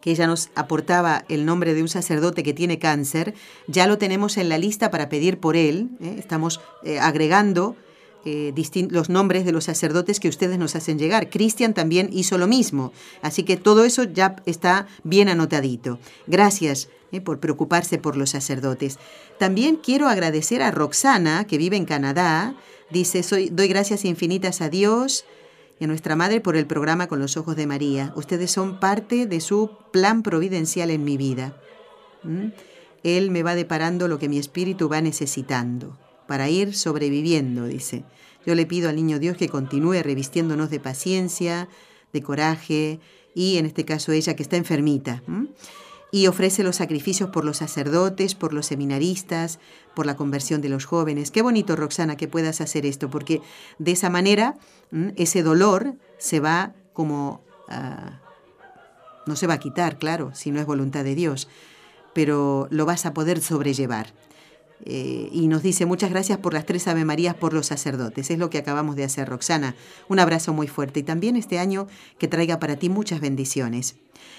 [0.00, 3.34] que ella nos aportaba el nombre de un sacerdote que tiene cáncer,
[3.66, 5.90] ya lo tenemos en la lista para pedir por él.
[6.00, 6.16] ¿eh?
[6.18, 7.76] Estamos eh, agregando
[8.24, 8.52] eh,
[8.90, 11.30] los nombres de los sacerdotes que ustedes nos hacen llegar.
[11.30, 12.92] Cristian también hizo lo mismo,
[13.22, 15.98] así que todo eso ya está bien anotadito.
[16.26, 18.98] Gracias eh, por preocuparse por los sacerdotes.
[19.38, 22.54] También quiero agradecer a Roxana, que vive en Canadá.
[22.90, 25.24] Dice, soy, doy gracias infinitas a Dios
[25.78, 28.12] y a nuestra Madre por el programa Con los Ojos de María.
[28.16, 31.56] Ustedes son parte de su plan providencial en mi vida.
[32.22, 32.48] ¿Mm?
[33.02, 35.96] Él me va deparando lo que mi espíritu va necesitando
[36.30, 38.04] para ir sobreviviendo, dice.
[38.46, 41.68] Yo le pido al niño Dios que continúe revistiéndonos de paciencia,
[42.12, 43.00] de coraje,
[43.34, 45.24] y en este caso ella que está enfermita.
[46.12, 49.58] Y ofrece los sacrificios por los sacerdotes, por los seminaristas,
[49.96, 51.32] por la conversión de los jóvenes.
[51.32, 53.42] Qué bonito, Roxana, que puedas hacer esto, porque
[53.80, 54.56] de esa manera
[55.16, 57.40] ese dolor se va como...
[57.68, 58.20] Ah,
[59.26, 61.48] no se va a quitar, claro, si no es voluntad de Dios,
[62.14, 64.12] pero lo vas a poder sobrellevar.
[64.84, 68.30] Eh, y nos dice muchas gracias por las tres Ave Marías por los sacerdotes.
[68.30, 69.74] Es lo que acabamos de hacer, Roxana.
[70.08, 71.86] Un abrazo muy fuerte y también este año
[72.18, 73.96] que traiga para ti muchas bendiciones.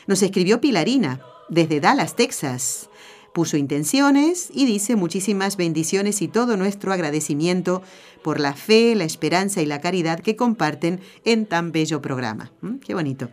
[0.08, 2.90] Nos escribió Pilarina desde Dallas, Texas.
[3.34, 7.82] Puso intenciones y dice muchísimas bendiciones y todo nuestro agradecimiento
[8.24, 12.52] por la fe, la esperanza y la caridad que comparten en tan bello programa.
[12.60, 12.80] ¿Mm?
[12.80, 13.30] Qué bonito.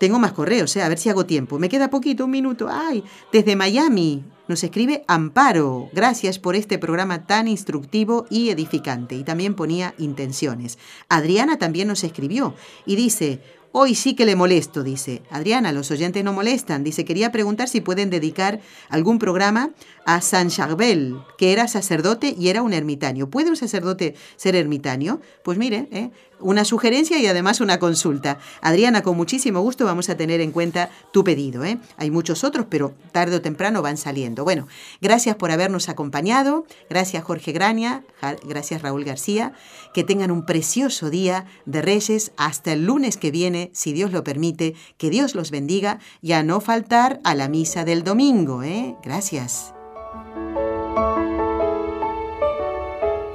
[0.00, 0.82] Tengo más correos, ¿eh?
[0.82, 1.58] a ver si hago tiempo.
[1.58, 2.68] Me queda poquito, un minuto.
[2.70, 3.04] ¡Ay!
[3.32, 5.90] Desde Miami nos escribe Amparo.
[5.92, 9.14] Gracias por este programa tan instructivo y edificante.
[9.14, 10.78] Y también ponía intenciones.
[11.08, 12.54] Adriana también nos escribió
[12.86, 13.40] y dice,
[13.70, 15.22] Hoy sí que le molesto, dice.
[15.30, 16.84] Adriana, los oyentes no molestan.
[16.84, 19.70] Dice, quería preguntar si pueden dedicar algún programa
[20.08, 23.28] a San Charbel, que era sacerdote y era un ermitaño.
[23.28, 25.20] ¿Puede un sacerdote ser ermitaño?
[25.44, 26.10] Pues mire, ¿eh?
[26.40, 28.38] una sugerencia y además una consulta.
[28.62, 31.62] Adriana, con muchísimo gusto vamos a tener en cuenta tu pedido.
[31.62, 31.76] ¿eh?
[31.98, 34.44] Hay muchos otros, pero tarde o temprano van saliendo.
[34.44, 34.66] Bueno,
[35.02, 36.64] gracias por habernos acompañado.
[36.88, 38.02] Gracias Jorge Graña.
[38.44, 39.52] Gracias Raúl García.
[39.92, 44.24] Que tengan un precioso día de Reyes hasta el lunes que viene, si Dios lo
[44.24, 44.74] permite.
[44.96, 48.62] Que Dios los bendiga y a no faltar a la misa del domingo.
[48.62, 48.96] ¿eh?
[49.04, 49.74] Gracias.